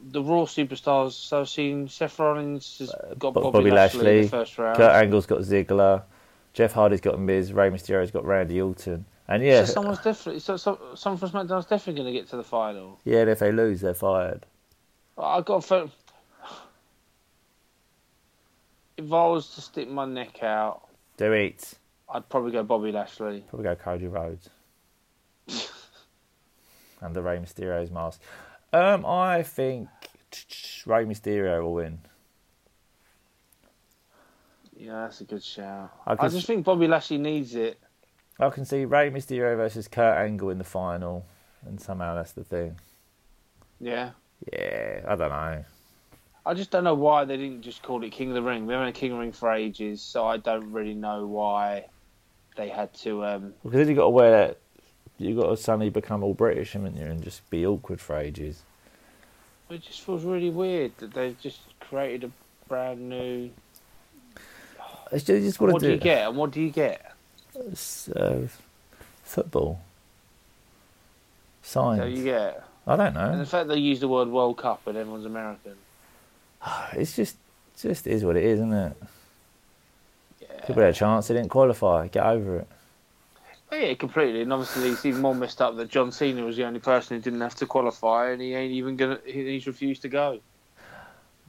the 0.00 0.22
Raw 0.22 0.44
superstars. 0.44 1.14
So 1.14 1.40
I've 1.40 1.48
seen 1.48 1.88
Seth 1.88 2.20
Rollins 2.20 2.78
has 2.78 2.90
uh, 2.90 3.14
got 3.18 3.34
Bo- 3.34 3.42
Bobby, 3.42 3.58
Bobby 3.58 3.70
Lashley, 3.72 4.18
in 4.18 4.22
the 4.22 4.28
first 4.28 4.56
round. 4.58 4.76
Kurt 4.76 4.94
Angle's 4.94 5.26
got 5.26 5.40
Ziggler, 5.40 6.04
Jeff 6.52 6.70
Hardy's 6.70 7.00
got 7.00 7.18
Miz, 7.18 7.52
Rey 7.52 7.70
Mysterio's 7.70 8.12
got 8.12 8.24
Randy 8.24 8.60
Orton, 8.60 9.04
and 9.26 9.42
yeah, 9.42 9.64
So 9.64 9.72
someone's 9.72 10.02
definitely. 10.02 10.38
So, 10.38 10.56
so, 10.56 10.78
someone 10.94 11.18
from 11.18 11.30
SmackDown's 11.30 11.66
definitely 11.66 12.00
going 12.00 12.14
to 12.14 12.20
get 12.20 12.30
to 12.30 12.36
the 12.36 12.44
final. 12.44 13.00
yeah, 13.04 13.22
and 13.22 13.30
if 13.30 13.40
they 13.40 13.50
lose, 13.50 13.80
they're 13.80 13.92
fired. 13.92 14.46
I 15.18 15.40
got 15.40 15.56
a 15.56 15.62
phone. 15.62 15.90
If 19.04 19.12
I 19.12 19.26
was 19.26 19.54
to 19.54 19.60
stick 19.60 19.88
my 19.88 20.04
neck 20.04 20.42
out, 20.42 20.88
Do 21.16 21.32
it. 21.32 21.74
I'd 22.08 22.28
probably 22.28 22.52
go 22.52 22.62
Bobby 22.62 22.92
Lashley. 22.92 23.44
Probably 23.48 23.64
go 23.64 23.74
Cody 23.74 24.06
Rhodes. 24.06 24.50
and 27.00 27.14
the 27.14 27.22
Rey 27.22 27.38
Mysterio's 27.38 27.90
mask. 27.90 28.20
Um, 28.72 29.04
I 29.04 29.42
think 29.42 29.88
Rey 30.86 31.04
Mysterio 31.04 31.62
will 31.62 31.74
win. 31.74 31.98
Yeah, 34.76 35.02
that's 35.02 35.20
a 35.20 35.24
good 35.24 35.42
shout. 35.42 35.92
I 36.06 36.16
I, 36.18 36.28
just 36.28 36.46
think 36.46 36.64
Bobby 36.64 36.88
Lashley 36.88 37.18
needs 37.18 37.54
it. 37.54 37.78
I 38.40 38.50
can 38.50 38.64
see 38.64 38.84
Rey 38.84 39.10
Mysterio 39.10 39.56
versus 39.56 39.88
Kurt 39.88 40.16
Angle 40.16 40.50
in 40.50 40.58
the 40.58 40.64
final, 40.64 41.26
and 41.66 41.80
somehow 41.80 42.14
that's 42.14 42.32
the 42.32 42.44
thing. 42.44 42.76
Yeah. 43.80 44.10
Yeah, 44.52 45.04
I 45.06 45.14
don't 45.14 45.30
know. 45.30 45.64
I 46.44 46.54
just 46.54 46.70
don't 46.70 46.84
know 46.84 46.94
why 46.94 47.24
they 47.24 47.36
didn't 47.36 47.62
just 47.62 47.82
call 47.82 48.02
it 48.02 48.10
King 48.10 48.28
of 48.30 48.34
the 48.34 48.42
Ring. 48.42 48.66
We 48.66 48.72
haven't 48.72 48.88
had 48.88 48.94
King 48.94 49.12
of 49.12 49.16
the 49.18 49.20
Ring 49.20 49.32
for 49.32 49.52
ages, 49.52 50.02
so 50.02 50.26
I 50.26 50.38
don't 50.38 50.72
really 50.72 50.94
know 50.94 51.26
why 51.26 51.86
they 52.56 52.68
had 52.68 52.92
to. 52.94 53.24
Um, 53.24 53.54
Because 53.62 53.78
then 53.78 53.88
you 53.88 53.94
got 53.94 54.04
to 54.04 54.10
wear 54.10 54.30
that. 54.30 54.58
You 55.18 55.36
got 55.40 55.50
to 55.50 55.56
suddenly 55.56 55.88
become 55.90 56.24
all 56.24 56.34
British, 56.34 56.72
haven't 56.72 56.96
you, 56.96 57.04
and 57.06 57.22
just 57.22 57.48
be 57.48 57.64
awkward 57.64 58.00
for 58.00 58.16
ages. 58.16 58.62
it 59.70 59.82
just 59.82 60.00
feels 60.00 60.24
really 60.24 60.50
weird 60.50 60.96
that 60.98 61.14
they've 61.14 61.40
just 61.40 61.60
created 61.80 62.24
a 62.24 62.68
brand 62.68 63.08
new. 63.08 63.50
It's 65.12 65.24
just, 65.24 65.42
just 65.44 65.60
What 65.60 65.74
do 65.80 65.86
do 65.86 65.92
you 65.92 65.98
get? 65.98 66.26
And 66.28 66.36
what 66.36 66.50
do 66.50 66.60
you 66.60 66.70
get? 66.70 67.12
Uh, 68.16 68.40
football. 69.22 69.80
So 71.62 71.92
you 72.04 72.24
get, 72.24 72.64
I 72.86 72.96
don't 72.96 73.14
know. 73.14 73.30
and 73.30 73.40
the 73.40 73.46
fact 73.46 73.68
they 73.68 73.76
use 73.76 74.00
the 74.00 74.08
word 74.08 74.28
World 74.28 74.56
Cup 74.58 74.86
and 74.88 74.96
everyone's 74.98 75.26
American. 75.26 75.74
It's 76.92 77.16
just, 77.16 77.36
just 77.76 78.06
is 78.06 78.24
what 78.24 78.36
it 78.36 78.44
is, 78.44 78.58
isn't 78.58 78.72
it? 78.72 78.96
Yeah. 80.40 80.66
People 80.66 80.82
had 80.82 80.90
a 80.90 80.96
chance, 80.96 81.28
they 81.28 81.34
didn't 81.34 81.50
qualify. 81.50 82.08
Get 82.08 82.24
over 82.24 82.58
it. 82.58 82.68
Oh, 83.70 83.76
yeah, 83.76 83.94
completely. 83.94 84.42
And 84.42 84.52
obviously, 84.52 84.90
it's 84.90 85.06
even 85.06 85.22
more 85.22 85.34
messed 85.34 85.62
up 85.62 85.76
that 85.76 85.88
John 85.88 86.12
Cena 86.12 86.44
was 86.44 86.58
the 86.58 86.64
only 86.64 86.80
person 86.80 87.16
who 87.16 87.22
didn't 87.22 87.40
have 87.40 87.54
to 87.56 87.66
qualify, 87.66 88.30
and 88.30 88.42
he 88.42 88.54
ain't 88.54 88.72
even 88.72 88.96
gonna. 88.96 89.18
He's 89.24 89.66
refused 89.66 90.02
to 90.02 90.08
go. 90.10 90.40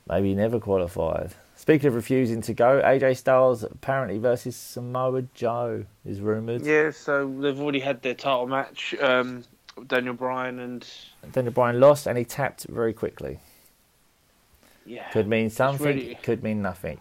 Maybe 0.07 0.29
he 0.29 0.35
never 0.35 0.59
qualified. 0.59 1.33
Speaking 1.55 1.87
of 1.87 1.95
refusing 1.95 2.41
to 2.43 2.53
go, 2.53 2.81
AJ 2.81 3.17
Styles 3.17 3.63
apparently 3.63 4.19
versus 4.19 4.55
Samoa 4.55 5.23
Joe 5.33 5.85
is 6.05 6.19
rumoured. 6.19 6.65
Yeah, 6.65 6.91
so 6.91 7.27
they've 7.39 7.59
already 7.59 7.79
had 7.79 8.01
their 8.01 8.13
title 8.13 8.47
match. 8.47 8.95
Um, 9.01 9.43
Daniel 9.87 10.13
Bryan 10.13 10.59
and 10.59 10.87
Daniel 11.31 11.53
Bryan 11.53 11.79
lost 11.79 12.05
and 12.07 12.17
he 12.17 12.25
tapped 12.25 12.65
very 12.65 12.93
quickly. 12.93 13.39
Yeah, 14.85 15.09
Could 15.11 15.27
mean 15.27 15.49
something, 15.49 15.85
really- 15.85 16.15
could 16.21 16.43
mean 16.43 16.61
nothing. 16.61 16.99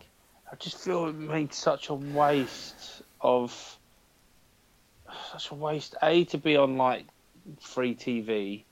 I 0.51 0.57
just 0.57 0.79
feel 0.79 1.07
it 1.07 1.14
made 1.14 1.53
such 1.55 1.88
a 1.88 1.95
waste 1.95 3.03
of 3.21 3.79
such 5.33 5.51
a 5.51 5.55
waste. 5.55 5.95
A 6.03 6.25
to 6.27 6.38
be 6.38 6.57
on 6.57 6.77
like 6.77 7.07
free 7.61 7.95
TV, 7.95 8.64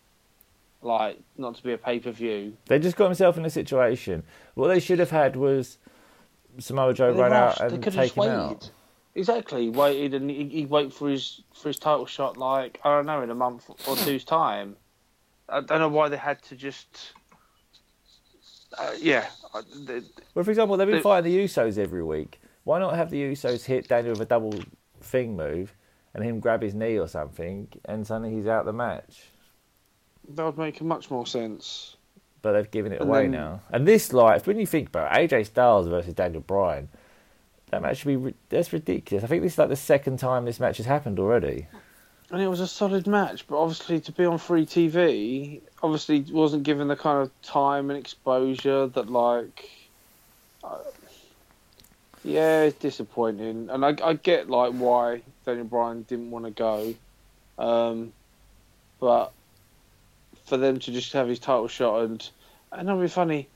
like 0.82 1.18
not 1.38 1.54
to 1.56 1.62
be 1.62 1.72
a 1.72 1.78
pay 1.78 1.98
per 1.98 2.10
view. 2.10 2.56
They 2.66 2.78
just 2.78 2.96
got 2.96 3.06
himself 3.06 3.38
in 3.38 3.44
a 3.44 3.50
situation. 3.50 4.22
What 4.54 4.68
they 4.68 4.80
should 4.80 4.98
have 4.98 5.10
had 5.10 5.36
was 5.36 5.78
Samoa 6.58 6.92
Joe 6.94 7.12
run 7.12 7.32
out 7.32 7.60
and 7.60 7.82
take 7.82 8.12
him 8.12 8.22
out. 8.24 8.70
Exactly, 9.14 9.68
waited 9.70 10.14
and 10.14 10.30
he- 10.30 10.48
he'd 10.48 10.70
wait 10.70 10.92
for 10.92 11.08
his 11.08 11.42
for 11.54 11.68
his 11.68 11.78
title 11.78 12.06
shot. 12.06 12.36
Like 12.36 12.78
I 12.84 12.90
don't 12.96 13.06
know, 13.06 13.22
in 13.22 13.30
a 13.30 13.34
month 13.34 13.68
or 13.88 13.96
two's 13.96 14.24
time. 14.24 14.76
I 15.48 15.60
don't 15.62 15.80
know 15.80 15.88
why 15.88 16.08
they 16.08 16.16
had 16.16 16.42
to 16.44 16.56
just. 16.56 17.12
Uh, 18.78 18.92
yeah, 18.98 19.26
Well, 20.34 20.44
for 20.44 20.50
example, 20.50 20.76
they've 20.76 20.86
been 20.86 21.02
fighting 21.02 21.32
the 21.32 21.44
Usos 21.44 21.76
every 21.78 22.04
week. 22.04 22.40
Why 22.64 22.78
not 22.78 22.94
have 22.94 23.10
the 23.10 23.20
Usos 23.22 23.64
hit 23.64 23.88
Daniel 23.88 24.12
with 24.12 24.20
a 24.20 24.26
double 24.26 24.54
thing 25.00 25.36
move 25.36 25.74
and 26.14 26.22
him 26.24 26.38
grab 26.40 26.62
his 26.62 26.74
knee 26.74 26.98
or 26.98 27.08
something 27.08 27.68
and 27.86 28.06
suddenly 28.06 28.34
he's 28.34 28.46
out 28.46 28.64
the 28.64 28.72
match? 28.72 29.24
that 30.28 30.44
would 30.44 30.58
make 30.58 30.80
much 30.80 31.10
more 31.10 31.26
sense. 31.26 31.96
But 32.42 32.52
they've 32.52 32.70
given 32.70 32.92
it 32.92 33.00
And 33.00 33.10
away 33.10 33.22
then- 33.22 33.32
now. 33.32 33.60
And 33.72 33.88
this, 33.88 34.12
like, 34.12 34.46
when 34.46 34.58
you 34.60 34.66
think 34.66 34.88
about 34.88 35.18
it, 35.18 35.30
AJ 35.30 35.46
Styles 35.46 35.88
versus 35.88 36.14
Daniel 36.14 36.40
Bryan, 36.42 36.88
that 37.70 37.82
match 37.82 37.98
should 37.98 38.22
be 38.24 38.34
that's 38.48 38.72
ridiculous. 38.72 39.24
I 39.24 39.26
think 39.26 39.42
this 39.42 39.54
is 39.54 39.58
like 39.58 39.68
the 39.70 39.76
second 39.76 40.18
time 40.20 40.44
this 40.44 40.60
match 40.60 40.76
has 40.76 40.86
happened 40.86 41.18
already. 41.18 41.66
And 42.30 42.40
it 42.40 42.46
was 42.46 42.60
a 42.60 42.66
solid 42.68 43.08
match, 43.08 43.46
but 43.48 43.56
obviously 43.60 43.98
to 44.00 44.12
be 44.12 44.24
on 44.24 44.38
free 44.38 44.64
TV, 44.66 45.60
obviously 45.82 46.20
wasn't 46.30 46.62
given 46.62 46.88
the 46.88 46.96
kind 46.96 47.22
of 47.22 47.42
time 47.42 47.90
and 47.90 47.98
exposure 47.98 48.86
that 48.86 49.10
like. 49.10 49.70
Uh, 50.62 50.78
yeah, 52.22 52.64
it's 52.64 52.78
disappointing, 52.78 53.70
and 53.70 53.84
I, 53.84 53.96
I 54.04 54.12
get 54.12 54.50
like 54.50 54.72
why 54.72 55.22
Daniel 55.46 55.64
Bryan 55.64 56.02
didn't 56.02 56.30
want 56.30 56.44
to 56.44 56.50
go, 56.50 56.94
um, 57.58 58.12
but 58.98 59.32
for 60.44 60.58
them 60.58 60.78
to 60.80 60.92
just 60.92 61.12
have 61.14 61.28
his 61.28 61.38
title 61.38 61.68
shot 61.68 62.02
and 62.02 62.28
and 62.72 62.88
it'll 62.88 63.00
be 63.00 63.08
funny. 63.08 63.48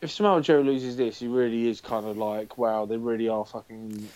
If 0.00 0.10
Samoa 0.10 0.40
Joe 0.40 0.60
loses 0.60 0.96
this, 0.96 1.18
he 1.18 1.26
really 1.26 1.68
is 1.68 1.80
kind 1.82 2.06
of 2.06 2.16
like, 2.16 2.56
wow, 2.56 2.86
they 2.86 2.96
really 2.96 3.28
are 3.28 3.44
fucking 3.44 4.08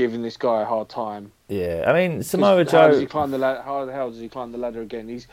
giving 0.00 0.22
this 0.22 0.36
guy 0.38 0.62
a 0.62 0.64
hard 0.64 0.88
time. 0.88 1.30
Yeah, 1.48 1.84
I 1.86 1.92
mean 1.92 2.22
Samoa 2.22 2.64
'Cause 2.64 2.72
How 2.72 2.88
does 2.88 2.96
Joe. 2.96 3.00
he 3.00 3.06
climb 3.06 3.30
the 3.30 3.38
ladder? 3.38 3.60
How 3.62 3.84
the 3.84 3.92
hell 3.92 4.10
does 4.10 4.18
he 4.20 4.28
climb 4.28 4.50
the 4.50 4.58
ladder 4.58 4.80
again? 4.80 5.08
He's 5.08 5.26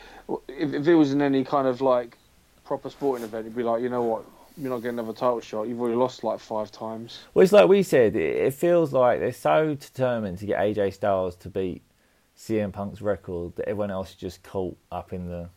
if, 0.48 0.74
if 0.74 0.86
it 0.86 0.94
was 0.94 1.12
in 1.12 1.22
any 1.22 1.42
kind 1.44 1.66
of 1.66 1.80
like 1.80 2.18
proper 2.64 2.90
sporting 2.90 3.24
event, 3.24 3.46
he'd 3.46 3.56
be 3.56 3.62
like, 3.62 3.80
you 3.82 3.88
know 3.88 4.02
what, 4.02 4.24
you're 4.58 4.68
not 4.70 4.78
getting 4.82 4.98
another 4.98 5.14
title 5.14 5.40
shot. 5.40 5.68
You've 5.68 5.80
already 5.80 5.96
lost 5.96 6.22
like 6.22 6.38
five 6.38 6.70
times. 6.70 7.20
Well, 7.32 7.42
it's 7.44 7.52
like 7.52 7.68
we 7.68 7.82
said. 7.82 8.14
It, 8.14 8.52
feels 8.52 8.92
like 8.92 9.20
they're 9.20 9.32
so 9.32 9.74
determined 9.74 10.38
to 10.38 10.46
get 10.46 10.58
AJ 10.60 10.92
Styles 10.94 11.34
to 11.36 11.48
beat 11.48 11.80
CM 12.36 12.70
Punk's 12.72 13.00
record 13.00 13.56
that 13.56 13.68
everyone 13.68 13.90
else 13.90 14.14
just 14.14 14.42
caught 14.42 14.76
up 14.92 15.12
in 15.12 15.28
the 15.28 15.48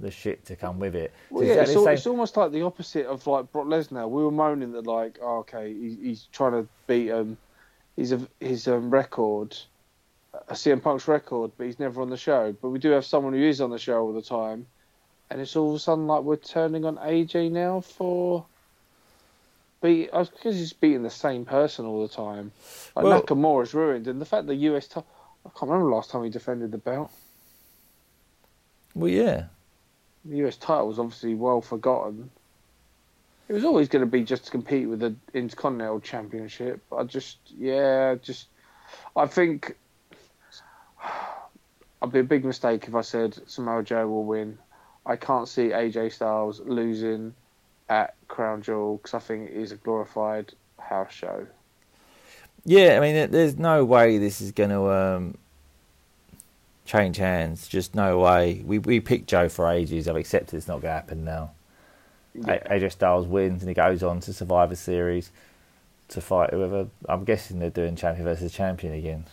the 0.00 0.10
shit 0.12 0.44
to 0.44 0.54
come 0.54 0.78
with 0.78 0.94
it. 0.94 1.12
Well, 1.30 1.42
So 1.42 1.52
yeah, 1.52 1.62
it's, 1.62 1.74
it's 1.74 2.06
almost 2.06 2.36
like 2.36 2.52
the 2.52 2.62
opposite 2.62 3.06
of 3.06 3.26
like 3.26 3.50
Brock 3.50 3.66
Lesnar. 3.66 4.08
We 4.08 4.22
were 4.22 4.30
moaning 4.30 4.70
that 4.72 4.86
like, 4.86 5.18
oh, 5.20 5.38
okay, 5.38 5.72
he, 5.74 5.96
he's 6.00 6.28
trying 6.30 6.52
to 6.52 6.68
beat 6.86 7.10
um, 7.10 7.36
his 7.98 8.14
his 8.40 8.68
um, 8.68 8.90
record, 8.90 9.56
a 10.48 10.54
CM 10.54 10.80
Punk's 10.82 11.08
record, 11.08 11.50
but 11.56 11.64
he's 11.66 11.80
never 11.80 12.00
on 12.00 12.10
the 12.10 12.16
show. 12.16 12.54
But 12.62 12.68
we 12.70 12.78
do 12.78 12.90
have 12.90 13.04
someone 13.04 13.32
who 13.32 13.42
is 13.42 13.60
on 13.60 13.70
the 13.70 13.78
show 13.78 14.00
all 14.00 14.12
the 14.12 14.22
time, 14.22 14.66
and 15.30 15.40
it's 15.40 15.56
all 15.56 15.70
of 15.70 15.76
a 15.76 15.78
sudden 15.80 16.06
like 16.06 16.22
we're 16.22 16.36
turning 16.36 16.84
on 16.84 16.96
AJ 16.96 17.50
now 17.50 17.80
for. 17.80 18.44
Beat, 19.80 20.10
because 20.10 20.56
he's 20.56 20.72
beating 20.72 21.04
the 21.04 21.10
same 21.10 21.44
person 21.44 21.86
all 21.86 22.02
the 22.02 22.12
time. 22.12 22.50
Like 22.96 23.04
Well- 23.04 23.22
Nakamura's 23.22 23.74
ruined, 23.74 24.08
and 24.08 24.20
the 24.20 24.24
fact 24.24 24.48
that 24.48 24.56
US, 24.56 24.88
t- 24.88 24.98
I 24.98 25.48
can't 25.50 25.70
remember 25.70 25.88
the 25.88 25.94
last 25.94 26.10
time 26.10 26.24
he 26.24 26.30
defended 26.30 26.72
the 26.72 26.78
belt. 26.78 27.12
well, 28.94 29.08
yeah. 29.08 29.44
the 30.24 30.36
US 30.38 30.56
title 30.56 30.88
was 30.88 30.98
obviously 30.98 31.34
well 31.36 31.60
forgotten. 31.60 32.28
It 33.48 33.52
was 33.54 33.64
always 33.64 33.88
going 33.88 34.04
to 34.04 34.10
be 34.10 34.24
just 34.24 34.44
to 34.44 34.50
compete 34.50 34.88
with 34.88 35.00
the 35.00 35.14
Intercontinental 35.32 36.00
Championship. 36.00 36.82
I 36.96 37.04
just, 37.04 37.38
yeah, 37.56 38.16
just, 38.16 38.48
I 39.16 39.26
think 39.26 39.76
I'd 42.02 42.12
be 42.12 42.20
a 42.20 42.24
big 42.24 42.44
mistake 42.44 42.86
if 42.86 42.94
I 42.94 43.00
said 43.00 43.38
Samoa 43.46 43.82
Joe 43.82 44.06
will 44.06 44.24
win. 44.24 44.58
I 45.06 45.16
can't 45.16 45.48
see 45.48 45.68
AJ 45.68 46.12
Styles 46.12 46.60
losing 46.60 47.34
at 47.88 48.14
Crown 48.28 48.60
Jewel 48.60 48.98
because 48.98 49.14
I 49.14 49.20
think 49.20 49.50
it 49.50 49.56
is 49.56 49.72
a 49.72 49.76
glorified 49.76 50.52
house 50.78 51.12
show. 51.12 51.46
Yeah, 52.64 52.98
I 52.98 53.00
mean, 53.00 53.30
there's 53.30 53.56
no 53.56 53.84
way 53.84 54.18
this 54.18 54.42
is 54.42 54.52
going 54.52 54.70
to 54.70 54.90
um, 54.90 55.38
change 56.84 57.16
hands. 57.16 57.66
Just 57.66 57.94
no 57.94 58.18
way. 58.18 58.62
We 58.64 58.78
we 58.78 59.00
picked 59.00 59.28
Joe 59.28 59.48
for 59.48 59.70
ages. 59.70 60.06
I've 60.06 60.16
accepted 60.16 60.56
it's 60.56 60.68
not 60.68 60.82
going 60.82 60.90
to 60.90 60.94
happen 60.94 61.24
now. 61.24 61.52
A- 62.46 62.60
AJ 62.78 62.92
Styles 62.92 63.26
wins 63.26 63.62
and 63.62 63.68
he 63.68 63.74
goes 63.74 64.02
on 64.02 64.20
to 64.20 64.32
Survivor 64.32 64.76
Series 64.76 65.30
to 66.08 66.20
fight 66.20 66.50
whoever. 66.50 66.88
I'm 67.08 67.24
guessing 67.24 67.58
they're 67.58 67.70
doing 67.70 67.96
champion 67.96 68.24
versus 68.24 68.52
champion 68.52 68.94
again. 68.94 69.24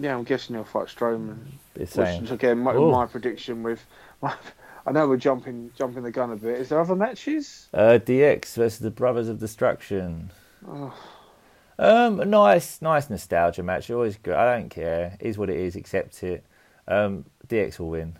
Yeah, 0.00 0.16
I'm 0.16 0.24
guessing 0.24 0.54
he'll 0.54 0.64
fight 0.64 0.86
Strowman. 0.86 1.38
It's 1.74 1.92
saying, 1.92 2.22
Which 2.22 2.30
again, 2.30 2.58
my, 2.58 2.72
my 2.72 3.06
prediction 3.06 3.62
with, 3.62 3.84
I 4.22 4.92
know 4.92 5.08
we're 5.08 5.16
jumping 5.16 5.70
jumping 5.76 6.02
the 6.04 6.10
gun 6.10 6.30
a 6.32 6.36
bit. 6.36 6.60
Is 6.60 6.68
there 6.68 6.80
other 6.80 6.94
matches? 6.96 7.68
uh, 7.74 7.98
DX 8.02 8.54
versus 8.54 8.78
the 8.78 8.90
Brothers 8.90 9.28
of 9.28 9.38
Destruction. 9.40 10.30
Oh. 10.68 10.94
Um, 11.78 12.30
nice, 12.30 12.80
nice 12.80 13.10
nostalgia 13.10 13.62
match. 13.62 13.90
Always 13.90 14.16
good. 14.16 14.34
I 14.34 14.56
don't 14.56 14.70
care. 14.70 15.16
Is 15.20 15.36
what 15.36 15.50
it 15.50 15.56
is. 15.58 15.76
Accept 15.76 16.22
it. 16.22 16.44
Um, 16.88 17.24
DX 17.48 17.78
will 17.78 17.90
win. 17.90 18.16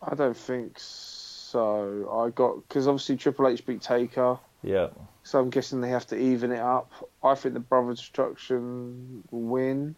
I 0.00 0.14
don't 0.14 0.36
think 0.36 0.78
so. 0.78 1.13
I 1.60 2.30
got 2.30 2.66
because 2.68 2.86
obviously 2.88 3.16
Triple 3.16 3.48
H 3.48 3.64
beat 3.66 3.80
Taker, 3.82 4.38
Yeah. 4.62 4.88
so 5.22 5.38
I'm 5.40 5.50
guessing 5.50 5.80
they 5.80 5.90
have 5.90 6.06
to 6.08 6.16
even 6.16 6.52
it 6.52 6.60
up. 6.60 6.90
I 7.22 7.34
think 7.34 7.54
the 7.54 7.60
Brother 7.60 7.92
Destruction 7.94 9.24
will 9.30 9.40
win, 9.42 9.94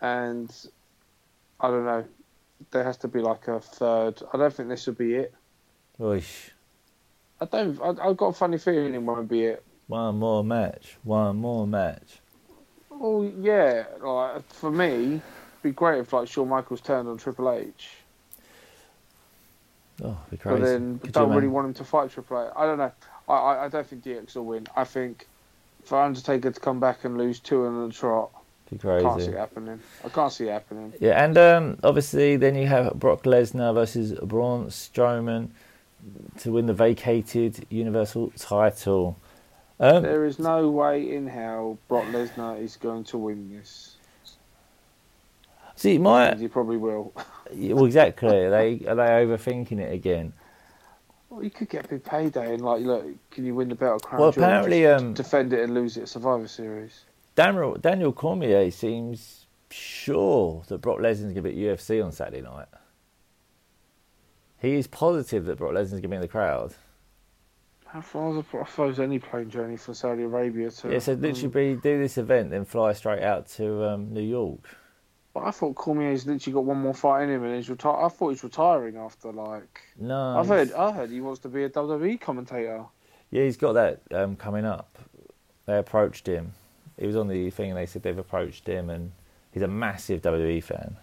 and 0.00 0.50
I 1.60 1.68
don't 1.68 1.84
know. 1.84 2.04
There 2.70 2.84
has 2.84 2.96
to 2.98 3.08
be 3.08 3.20
like 3.20 3.48
a 3.48 3.60
third. 3.60 4.22
I 4.32 4.36
don't 4.36 4.52
think 4.52 4.68
this 4.68 4.86
will 4.86 4.94
be 4.94 5.14
it. 5.14 5.34
Oish. 5.98 6.50
I 7.40 7.46
don't. 7.46 7.80
I, 7.80 8.08
I've 8.08 8.16
got 8.16 8.26
a 8.26 8.32
funny 8.32 8.58
feeling 8.58 8.94
it 8.94 9.02
won't 9.02 9.28
be 9.28 9.44
it. 9.44 9.62
One 9.88 10.18
more 10.18 10.44
match. 10.44 10.96
One 11.02 11.36
more 11.36 11.66
match. 11.66 12.20
Well, 12.90 13.30
yeah. 13.40 13.84
Like 14.02 14.46
for 14.52 14.70
me, 14.70 15.14
it'd 15.14 15.22
be 15.62 15.70
great 15.72 16.00
if 16.00 16.12
like 16.12 16.28
Shawn 16.28 16.48
Michaels 16.48 16.80
turned 16.82 17.08
on 17.08 17.16
Triple 17.16 17.50
H. 17.50 17.88
Oh, 20.02 20.16
be 20.30 20.36
crazy. 20.36 20.60
But 20.60 20.66
then 20.66 20.98
Could 20.98 21.12
don't 21.12 21.30
really 21.30 21.48
want 21.48 21.68
him 21.68 21.74
to 21.74 21.84
fight 21.84 22.10
Triple 22.10 22.46
H. 22.46 22.52
I 22.56 22.64
don't 22.64 22.78
know. 22.78 22.92
I, 23.28 23.32
I, 23.32 23.64
I 23.64 23.68
don't 23.68 23.86
think 23.86 24.04
DX 24.04 24.36
will 24.36 24.46
win. 24.46 24.66
I 24.76 24.84
think 24.84 25.26
for 25.84 26.00
Undertaker 26.00 26.50
to 26.50 26.60
come 26.60 26.80
back 26.80 27.04
and 27.04 27.18
lose 27.18 27.40
two 27.40 27.64
in 27.66 27.86
the 27.86 27.92
trot, 27.92 28.30
Be 28.70 28.76
I 28.76 29.00
can't 29.00 29.20
see 29.20 29.28
it 29.28 29.36
happening. 29.36 29.80
I 30.04 30.08
can't 30.08 30.32
see 30.32 30.48
it 30.48 30.52
happening. 30.52 30.92
Yeah, 31.00 31.22
and 31.22 31.36
um, 31.38 31.78
obviously 31.82 32.36
then 32.36 32.54
you 32.54 32.66
have 32.66 32.94
Brock 32.94 33.24
Lesnar 33.24 33.74
versus 33.74 34.12
Braun 34.22 34.66
Strowman 34.66 35.50
to 36.38 36.52
win 36.52 36.66
the 36.66 36.74
vacated 36.74 37.66
Universal 37.68 38.32
title. 38.38 39.16
Um, 39.78 40.02
There 40.02 40.26
is 40.26 40.38
no 40.38 40.68
way 40.70 41.14
in 41.14 41.26
hell 41.26 41.78
Brock 41.88 42.04
Lesnar 42.06 42.60
is 42.60 42.76
going 42.76 43.04
to 43.04 43.18
win 43.18 43.50
this. 43.50 43.96
See, 45.80 45.98
my 45.98 46.34
he 46.34 46.48
probably 46.48 46.76
will. 46.76 47.12
Yeah, 47.52 47.74
Well, 47.74 47.86
exactly. 47.86 48.44
Are 48.44 48.50
they 48.50 48.86
are 48.86 48.94
they 48.94 49.02
overthinking 49.02 49.80
it 49.80 49.92
again? 49.92 50.32
Well, 51.28 51.42
you 51.42 51.50
could 51.50 51.68
get 51.68 51.86
a 51.86 51.88
big 51.88 52.04
payday 52.04 52.54
and 52.54 52.62
like, 52.62 52.82
look, 52.82 53.06
can 53.32 53.44
you 53.44 53.56
win 53.56 53.68
the 53.68 53.74
belt 53.74 53.96
of 53.96 54.02
Crown 54.02 54.20
Well, 54.20 54.30
apparently, 54.30 54.82
just 54.82 55.04
um, 55.04 55.14
defend 55.14 55.52
it 55.52 55.60
and 55.60 55.74
lose 55.74 55.96
it 55.96 56.02
at 56.02 56.08
Survivor 56.08 56.46
Series. 56.46 57.04
Daniel 57.34 57.74
Daniel 57.74 58.12
Cormier 58.12 58.70
seems 58.70 59.46
sure 59.70 60.62
that 60.68 60.80
Brock 60.80 60.98
Lesnar's 60.98 61.32
going 61.32 61.34
to 61.36 61.42
be 61.42 61.68
at 61.68 61.78
UFC 61.78 62.04
on 62.04 62.12
Saturday 62.12 62.42
night. 62.42 62.68
He 64.58 64.74
is 64.74 64.86
positive 64.86 65.46
that 65.46 65.58
Brock 65.58 65.72
Lesnar's 65.72 65.90
going 65.90 66.02
to 66.02 66.08
be 66.08 66.16
in 66.16 66.22
the 66.22 66.28
crowd. 66.28 66.74
How 67.86 68.00
far 68.00 68.30
is 68.30 68.44
I 68.54 68.64
suppose 68.66 69.00
any 69.00 69.18
plane 69.18 69.50
journey 69.50 69.76
from 69.76 69.94
Saudi 69.94 70.22
Arabia 70.22 70.70
to? 70.70 70.92
Yeah, 70.92 71.00
so 71.00 71.14
literally 71.14 71.46
um, 71.46 71.50
be, 71.50 71.80
do 71.80 71.98
this 71.98 72.18
event, 72.18 72.50
then 72.50 72.64
fly 72.64 72.92
straight 72.92 73.22
out 73.22 73.48
to 73.56 73.84
um, 73.84 74.14
New 74.14 74.22
York. 74.22 74.60
But 75.32 75.44
I 75.44 75.50
thought 75.50 75.76
Cormier's 75.76 76.26
literally 76.26 76.54
got 76.54 76.64
one 76.64 76.78
more 76.78 76.94
fight 76.94 77.24
in 77.24 77.30
him 77.30 77.44
and 77.44 77.54
he's 77.54 77.70
retired. 77.70 78.04
I 78.04 78.08
thought 78.08 78.30
he's 78.30 78.42
retiring 78.42 78.96
after 78.96 79.32
like. 79.32 79.80
No, 79.98 80.38
I've 80.38 80.48
heard. 80.48 80.72
I 80.72 80.90
heard 80.90 81.10
he 81.10 81.20
wants 81.20 81.40
to 81.40 81.48
be 81.48 81.64
a 81.64 81.70
WWE 81.70 82.20
commentator. 82.20 82.84
Yeah, 83.30 83.44
he's 83.44 83.56
got 83.56 83.72
that 83.74 84.00
um, 84.12 84.34
coming 84.36 84.64
up. 84.64 84.98
They 85.66 85.78
approached 85.78 86.26
him. 86.26 86.52
He 86.98 87.06
was 87.06 87.16
on 87.16 87.28
the 87.28 87.50
thing, 87.50 87.70
and 87.70 87.78
they 87.78 87.86
said 87.86 88.02
they've 88.02 88.18
approached 88.18 88.66
him, 88.66 88.90
and 88.90 89.12
he's 89.52 89.62
a 89.62 89.68
massive 89.68 90.20
WWE 90.22 90.62
fan. 90.62 90.96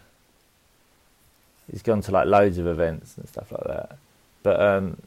He's 1.72 1.82
gone 1.82 2.02
to 2.02 2.12
like 2.12 2.28
loads 2.28 2.58
of 2.58 2.68
events 2.68 3.18
and 3.18 3.28
stuff 3.28 3.52
like 3.52 3.63
that. 3.63 3.98
But 4.44 4.62
um, 4.62 4.98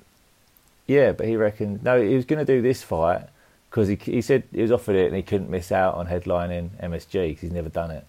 yeah, 0.86 1.12
but 1.12 1.26
he 1.26 1.36
reckoned 1.36 1.82
no, 1.82 2.02
he 2.02 2.14
was 2.14 2.24
going 2.24 2.44
to 2.44 2.50
do 2.50 2.62
this 2.62 2.82
fight 2.82 3.26
because 3.68 3.88
he 3.88 3.96
he 3.96 4.22
said 4.22 4.44
he 4.52 4.62
was 4.62 4.72
offered 4.72 4.96
it 4.96 5.06
and 5.06 5.16
he 5.16 5.22
couldn't 5.22 5.50
miss 5.50 5.70
out 5.70 5.94
on 5.94 6.06
headlining 6.06 6.70
MSG 6.82 7.28
because 7.28 7.42
he's 7.42 7.52
never 7.52 7.68
done 7.68 7.90
it. 7.90 8.06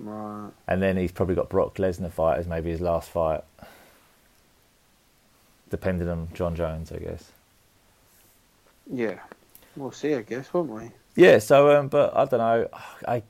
Right. 0.00 0.50
And 0.66 0.80
then 0.82 0.96
he's 0.96 1.12
probably 1.12 1.34
got 1.34 1.50
Brock 1.50 1.74
Lesnar 1.74 2.10
fight 2.10 2.38
as 2.38 2.46
maybe 2.46 2.70
his 2.70 2.80
last 2.80 3.10
fight, 3.10 3.42
depending 5.68 6.08
on 6.08 6.28
Jon 6.32 6.56
Jones, 6.56 6.90
I 6.90 6.98
guess. 6.98 7.30
Yeah. 8.90 9.18
We'll 9.76 9.92
see, 9.92 10.14
I 10.14 10.22
guess, 10.22 10.52
won't 10.52 10.70
we? 10.70 10.90
Yeah, 11.16 11.38
so 11.38 11.76
um, 11.78 11.88
but 11.88 12.16
I 12.16 12.24
don't 12.24 12.38
know. 12.38 12.68
I 13.06 13.22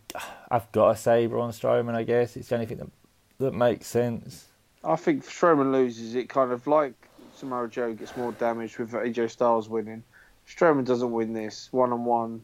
I've 0.50 0.70
got 0.72 0.94
to 0.94 1.00
say 1.00 1.26
Braun 1.26 1.50
Strowman. 1.50 1.94
I 1.94 2.04
guess 2.04 2.36
it's 2.36 2.48
the 2.48 2.54
only 2.54 2.66
thing 2.66 2.78
that 2.78 2.90
that 3.38 3.54
makes 3.54 3.86
sense. 3.86 4.46
I 4.84 4.96
think 4.96 5.24
if 5.24 5.30
Strowman 5.30 5.72
loses, 5.72 6.14
it 6.14 6.28
kind 6.28 6.52
of 6.52 6.66
like 6.66 6.94
Samoa 7.36 7.68
Joe 7.68 7.92
gets 7.94 8.16
more 8.16 8.32
damage 8.32 8.78
with 8.78 8.92
AJ 8.92 9.30
Styles 9.30 9.68
winning. 9.68 10.02
Strowman 10.46 10.84
doesn't 10.84 11.10
win 11.10 11.32
this 11.32 11.68
one 11.72 11.92
on 11.92 12.04
one. 12.04 12.42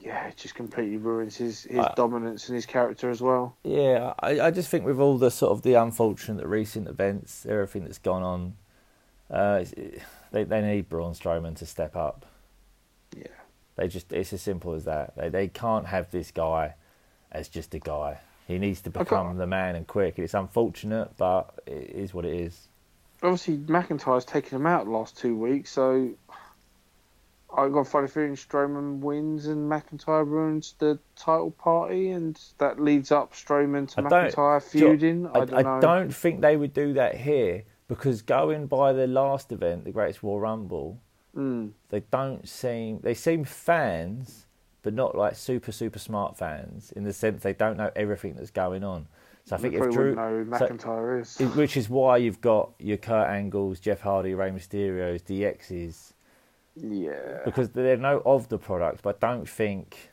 Yeah, 0.00 0.28
it 0.28 0.36
just 0.36 0.54
completely 0.54 0.96
ruins 0.96 1.36
his, 1.36 1.62
his 1.64 1.78
I- 1.78 1.92
dominance 1.96 2.48
and 2.48 2.54
his 2.54 2.66
character 2.66 3.10
as 3.10 3.20
well. 3.20 3.56
Yeah, 3.64 4.14
I, 4.20 4.40
I 4.40 4.50
just 4.50 4.68
think 4.70 4.84
with 4.84 5.00
all 5.00 5.18
the 5.18 5.30
sort 5.30 5.52
of 5.52 5.62
the 5.62 5.74
unfortunate 5.74 6.46
recent 6.46 6.86
events, 6.88 7.44
everything 7.46 7.82
that's 7.84 7.98
gone 7.98 8.22
on, 8.22 8.54
uh, 9.30 9.58
it's- 9.62 10.02
they 10.30 10.44
they 10.44 10.60
need 10.60 10.88
Braun 10.88 11.14
Strowman 11.14 11.56
to 11.56 11.66
step 11.66 11.96
up. 11.96 12.26
Yeah. 13.16 13.24
They 13.76 13.88
just 13.88 14.12
it's 14.12 14.32
as 14.32 14.42
simple 14.42 14.74
as 14.74 14.84
that. 14.84 15.16
They 15.16 15.28
they 15.30 15.48
can't 15.48 15.86
have 15.86 16.10
this 16.10 16.30
guy 16.30 16.74
as 17.32 17.48
just 17.48 17.74
a 17.74 17.78
guy. 17.78 18.18
He 18.46 18.58
needs 18.58 18.80
to 18.82 18.90
become 18.90 19.36
the 19.36 19.46
man 19.46 19.74
and 19.76 19.86
quick. 19.86 20.18
It's 20.18 20.34
unfortunate, 20.34 21.10
but 21.16 21.58
it 21.66 21.90
is 21.90 22.14
what 22.14 22.24
it 22.24 22.34
is. 22.34 22.68
Obviously, 23.22 23.58
McIntyre's 23.58 24.24
taken 24.24 24.56
him 24.56 24.66
out 24.66 24.84
the 24.86 24.90
last 24.90 25.16
two 25.18 25.36
weeks, 25.36 25.70
so 25.70 26.10
I 27.56 27.68
got 27.68 27.80
a 27.80 27.84
funny 27.84 28.08
feeling 28.08 28.34
Strowman 28.36 28.98
wins 29.00 29.46
and 29.46 29.70
McIntyre 29.70 30.26
ruins 30.26 30.74
the 30.78 30.98
title 31.16 31.50
party, 31.52 32.10
and 32.10 32.38
that 32.58 32.78
leads 32.80 33.10
up 33.10 33.32
Strowman 33.32 33.88
to 33.94 34.00
I 34.00 34.02
McIntyre 34.04 34.62
feuding. 34.62 35.26
I, 35.28 35.30
I, 35.40 35.44
don't 35.44 35.62
know. 35.64 35.70
I 35.76 35.80
don't 35.80 36.14
think 36.14 36.40
they 36.40 36.56
would 36.56 36.74
do 36.74 36.92
that 36.94 37.16
here 37.16 37.64
because 37.88 38.20
going 38.22 38.66
by 38.66 38.92
the 38.92 39.06
last 39.06 39.50
event, 39.50 39.84
the 39.84 39.92
Greatest 39.92 40.22
Royal 40.22 40.40
Rumble, 40.40 41.00
Mm. 41.36 41.72
they 41.90 42.00
don't 42.10 42.48
seem 42.48 43.00
they 43.02 43.14
seem 43.14 43.44
fans, 43.44 44.46
but 44.82 44.92
not 44.94 45.14
like 45.16 45.36
super 45.36 45.70
super 45.72 45.98
smart 45.98 46.36
fans 46.36 46.90
in 46.92 47.04
the 47.04 47.12
sense 47.12 47.42
they 47.42 47.52
don't 47.52 47.76
know 47.76 47.90
everything 47.94 48.34
that's 48.34 48.50
going 48.50 48.82
on. 48.82 49.06
So 49.44 49.54
I 49.54 49.58
think 49.58 49.74
if 49.74 49.90
Drew, 49.90 50.14
who 50.14 50.46
so- 50.58 50.66
McIntyre 50.66 51.20
is. 51.20 51.38
which 51.54 51.76
is 51.76 51.88
why 51.88 52.16
you've 52.16 52.40
got 52.40 52.72
your 52.78 52.96
Kurt 52.96 53.28
Angles, 53.28 53.78
Jeff 53.78 54.00
Hardy, 54.00 54.34
Rey 54.34 54.50
Mysterio's, 54.50 55.22
DX's, 55.22 56.12
yeah, 56.82 57.40
because 57.44 57.70
they 57.70 57.96
know 57.96 58.22
of 58.24 58.48
the 58.48 58.58
product, 58.58 59.02
but 59.02 59.20
don't 59.20 59.48
think. 59.48 60.10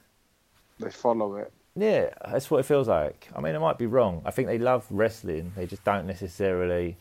they 0.79 0.89
follow 0.89 1.35
it. 1.35 1.51
Yeah, 1.75 2.09
that's 2.29 2.49
what 2.49 2.59
it 2.59 2.63
feels 2.63 2.87
like. 2.87 3.27
I 3.35 3.41
mean, 3.41 3.53
I 3.55 3.57
might 3.57 3.77
be 3.77 3.85
wrong. 3.85 4.21
I 4.25 4.31
think 4.31 4.47
they 4.47 4.57
love 4.57 4.85
wrestling. 4.89 5.51
They 5.55 5.65
just 5.65 5.83
don't 5.83 6.07
necessarily. 6.07 6.97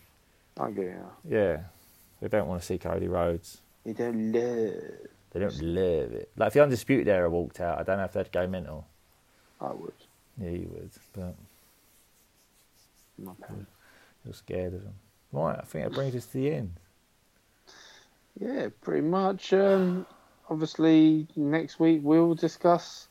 I 0.59 0.70
get 0.70 0.85
you. 0.85 1.07
Yeah, 1.29 1.59
they 2.20 2.29
don't 2.29 2.48
want 2.48 2.61
to 2.61 2.66
see 2.66 2.79
Cody 2.79 3.09
Rhodes. 3.09 3.59
They 3.85 3.92
don't 3.92 4.33
love. 4.33 4.83
They 5.33 5.40
don't 5.40 5.62
love 5.62 6.12
it. 6.12 6.31
Like 6.37 6.48
if 6.48 6.55
the 6.55 6.62
Undisputed 6.62 7.09
Era 7.09 7.29
walked 7.31 7.61
out, 7.61 7.79
I 7.79 7.83
don't 7.83 7.98
know 7.98 8.05
if 8.05 8.12
they'd 8.12 8.31
go 8.33 8.46
mental. 8.46 8.87
I 9.61 9.72
would. 9.72 9.92
Yeah, 10.40 10.50
you 10.50 10.70
would, 10.72 10.90
but 11.12 11.35
you're 14.24 14.35
scared 14.35 14.74
of 14.74 14.83
them. 14.85 14.94
Right, 15.33 15.59
I 15.59 15.62
think 15.64 15.85
that 15.85 15.94
brings 15.94 16.14
us 16.14 16.27
to 16.27 16.33
the 16.35 16.53
end. 16.53 16.74
Yeah, 18.38 18.68
pretty 18.81 19.07
much. 19.07 19.53
Um, 19.53 20.07
obviously, 20.51 21.27
next 21.37 21.79
week 21.79 22.01
we'll 22.03 22.35
discuss 22.35 23.09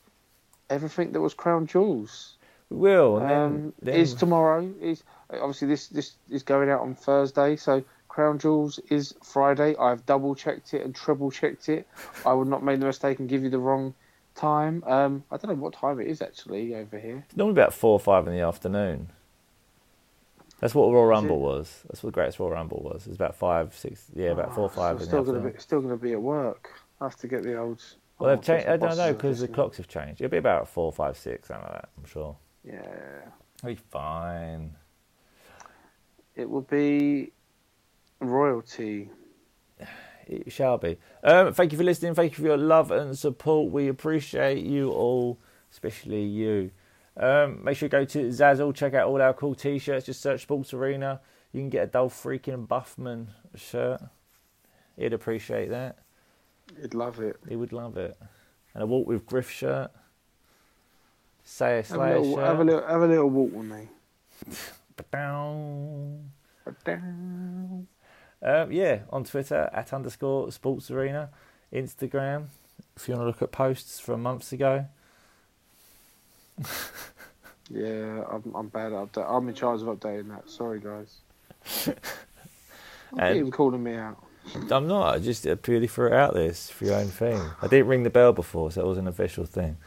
everything 0.70 1.12
that 1.12 1.20
was 1.20 1.34
Crown 1.34 1.66
Jewels. 1.66 2.36
We 2.70 2.76
will. 2.76 3.18
And 3.18 3.30
then, 3.30 3.42
Um, 3.42 3.72
then 3.82 3.94
is 3.94 4.14
tomorrow 4.14 4.70
is 4.80 5.02
obviously 5.30 5.68
this 5.68 5.88
this 5.88 6.16
is 6.30 6.42
going 6.42 6.70
out 6.70 6.80
on 6.80 6.94
Thursday, 6.94 7.56
so 7.56 7.82
Crown 8.08 8.38
Jewels 8.38 8.78
is 8.90 9.14
Friday. 9.22 9.76
I've 9.76 10.04
double 10.06 10.34
checked 10.34 10.74
it 10.74 10.82
and 10.82 10.94
triple 10.94 11.30
checked 11.30 11.68
it. 11.68 11.86
I 12.24 12.32
would 12.32 12.48
not 12.48 12.62
make 12.62 12.80
the 12.80 12.86
mistake 12.86 13.18
and 13.18 13.28
give 13.28 13.42
you 13.42 13.50
the 13.50 13.58
wrong 13.58 13.94
time. 14.34 14.82
Um, 14.86 15.24
I 15.30 15.36
don't 15.36 15.50
know 15.56 15.62
what 15.62 15.74
time 15.74 16.00
it 16.00 16.08
is 16.08 16.20
actually 16.22 16.74
over 16.74 16.98
here. 16.98 17.24
it's 17.26 17.36
normally 17.36 17.52
about 17.60 17.72
four 17.74 17.92
or 17.92 18.00
five 18.00 18.26
in 18.26 18.34
the 18.34 18.40
afternoon. 18.40 19.10
That's 20.60 20.74
what 20.74 20.90
Royal 20.92 21.06
Rumble 21.06 21.40
was. 21.40 21.82
That's 21.88 22.02
what 22.02 22.08
the 22.08 22.14
Greatest 22.14 22.38
Royal 22.38 22.52
Rumble 22.52 22.80
was. 22.82 23.02
It 23.06 23.08
was 23.10 23.16
about 23.16 23.34
five, 23.36 23.74
six, 23.74 24.06
yeah, 24.14 24.30
about 24.30 24.54
four 24.54 24.64
or 24.64 24.66
Oh, 24.66 24.68
five 24.68 24.98
so 25.00 25.04
still 25.06 25.24
the 25.24 25.32
gonna 25.32 25.50
be 25.50 25.58
still 25.58 25.80
gonna 25.82 25.96
be 25.96 26.12
at 26.12 26.22
work. 26.22 26.70
I 27.00 27.04
have 27.04 27.16
to 27.16 27.28
get 27.28 27.42
the 27.42 27.58
old. 27.58 27.82
Well, 28.18 28.30
oh, 28.30 28.36
they've 28.36 28.44
changed. 28.44 28.68
I 28.68 28.76
don't 28.76 28.96
know 28.96 29.12
because 29.12 29.40
the 29.40 29.48
clocks 29.48 29.76
have 29.78 29.88
changed. 29.88 30.20
It'll 30.20 30.30
be 30.30 30.36
about 30.38 30.68
four, 30.68 30.92
five, 30.92 31.16
six, 31.18 31.48
something 31.48 31.64
like 31.64 31.72
that. 31.72 31.88
I'm 31.98 32.04
sure. 32.06 32.36
Yeah, 32.64 32.80
It'll 33.58 33.68
be 33.68 33.74
fine. 33.74 34.76
it 36.36 36.48
will 36.48 36.62
be 36.62 37.32
royalty. 38.20 39.10
It 40.26 40.50
shall 40.52 40.78
be. 40.78 40.96
Um, 41.22 41.52
thank 41.52 41.72
you 41.72 41.78
for 41.78 41.84
listening. 41.84 42.14
Thank 42.14 42.32
you 42.32 42.36
for 42.44 42.48
your 42.48 42.56
love 42.56 42.90
and 42.90 43.18
support. 43.18 43.70
We 43.70 43.88
appreciate 43.88 44.64
you 44.64 44.90
all, 44.90 45.38
especially 45.70 46.22
you. 46.22 46.70
Um, 47.16 47.62
make 47.62 47.76
sure 47.76 47.86
you 47.86 47.90
go 47.90 48.04
to 48.04 48.28
Zazzle, 48.28 48.74
check 48.74 48.94
out 48.94 49.08
all 49.08 49.22
our 49.22 49.32
cool 49.32 49.54
t-shirts. 49.54 50.06
Just 50.06 50.20
search 50.20 50.42
Sports 50.42 50.74
Arena. 50.74 51.20
You 51.52 51.60
can 51.60 51.70
get 51.70 51.84
a 51.84 51.86
Dolph 51.86 52.20
freaking 52.20 52.66
Buffman 52.66 53.28
shirt. 53.54 54.00
He'd 54.96 55.12
appreciate 55.12 55.70
that. 55.70 55.98
He'd 56.80 56.94
love 56.94 57.20
it. 57.20 57.36
He 57.48 57.56
would 57.56 57.72
love 57.72 57.96
it. 57.96 58.16
And 58.74 58.82
a 58.82 58.86
Walk 58.86 59.06
with 59.06 59.26
Griff 59.26 59.50
shirt. 59.50 59.90
Say 61.44 61.74
a 61.74 61.76
Have 61.76 61.84
a, 61.84 61.94
Slayer 61.94 62.18
little, 62.18 62.36
shirt. 62.36 62.44
have 62.46 62.60
a 62.60 62.64
little, 62.64 62.86
have 62.88 63.02
a 63.02 63.06
little 63.06 63.30
walk 63.30 63.52
with 63.52 63.66
me. 63.66 63.88
Ba-down. 64.96 66.30
Down. 66.84 67.86
Um, 68.42 68.72
yeah, 68.72 69.00
on 69.10 69.24
Twitter 69.24 69.68
at 69.72 69.92
underscore 69.92 70.50
Sports 70.50 70.90
Arena, 70.90 71.30
Instagram. 71.72 72.46
If 72.96 73.08
you 73.08 73.14
want 73.14 73.24
to 73.24 73.26
look 73.26 73.42
at 73.42 73.52
posts 73.52 74.00
from 74.00 74.22
months 74.22 74.52
ago, 74.52 74.86
Yeah, 77.70 78.24
I'm, 78.30 78.54
I'm 78.54 78.68
bad 78.68 78.92
at 78.92 79.12
update. 79.12 79.26
I'm 79.28 79.48
in 79.48 79.54
charge 79.54 79.80
of 79.80 79.88
updating 79.88 80.28
that. 80.28 80.50
Sorry, 80.50 80.80
guys. 80.80 81.20
I'm 83.18 83.36
even 83.36 83.50
calling 83.50 83.82
me 83.82 83.94
out. 83.94 84.22
I'm 84.70 84.86
not. 84.86 85.14
I 85.14 85.18
just 85.18 85.46
uh, 85.46 85.56
purely 85.56 85.86
threw 85.86 86.08
it 86.08 86.12
out 86.12 86.34
there 86.34 86.48
it's 86.48 86.68
for 86.68 86.84
your 86.84 86.96
own 86.96 87.06
thing. 87.06 87.40
I 87.62 87.66
didn't 87.66 87.86
ring 87.86 88.02
the 88.02 88.10
bell 88.10 88.32
before, 88.34 88.70
so 88.70 88.82
it 88.82 88.86
was 88.86 88.98
an 88.98 89.08
official 89.08 89.46
thing. 89.46 89.78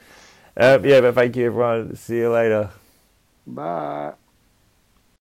Um, 0.56 0.84
yeah, 0.86 1.02
but 1.02 1.14
thank 1.14 1.36
you, 1.36 1.46
everyone. 1.46 1.96
See 1.96 2.18
you 2.18 2.32
later. 2.32 2.72
Bye. 3.46 4.14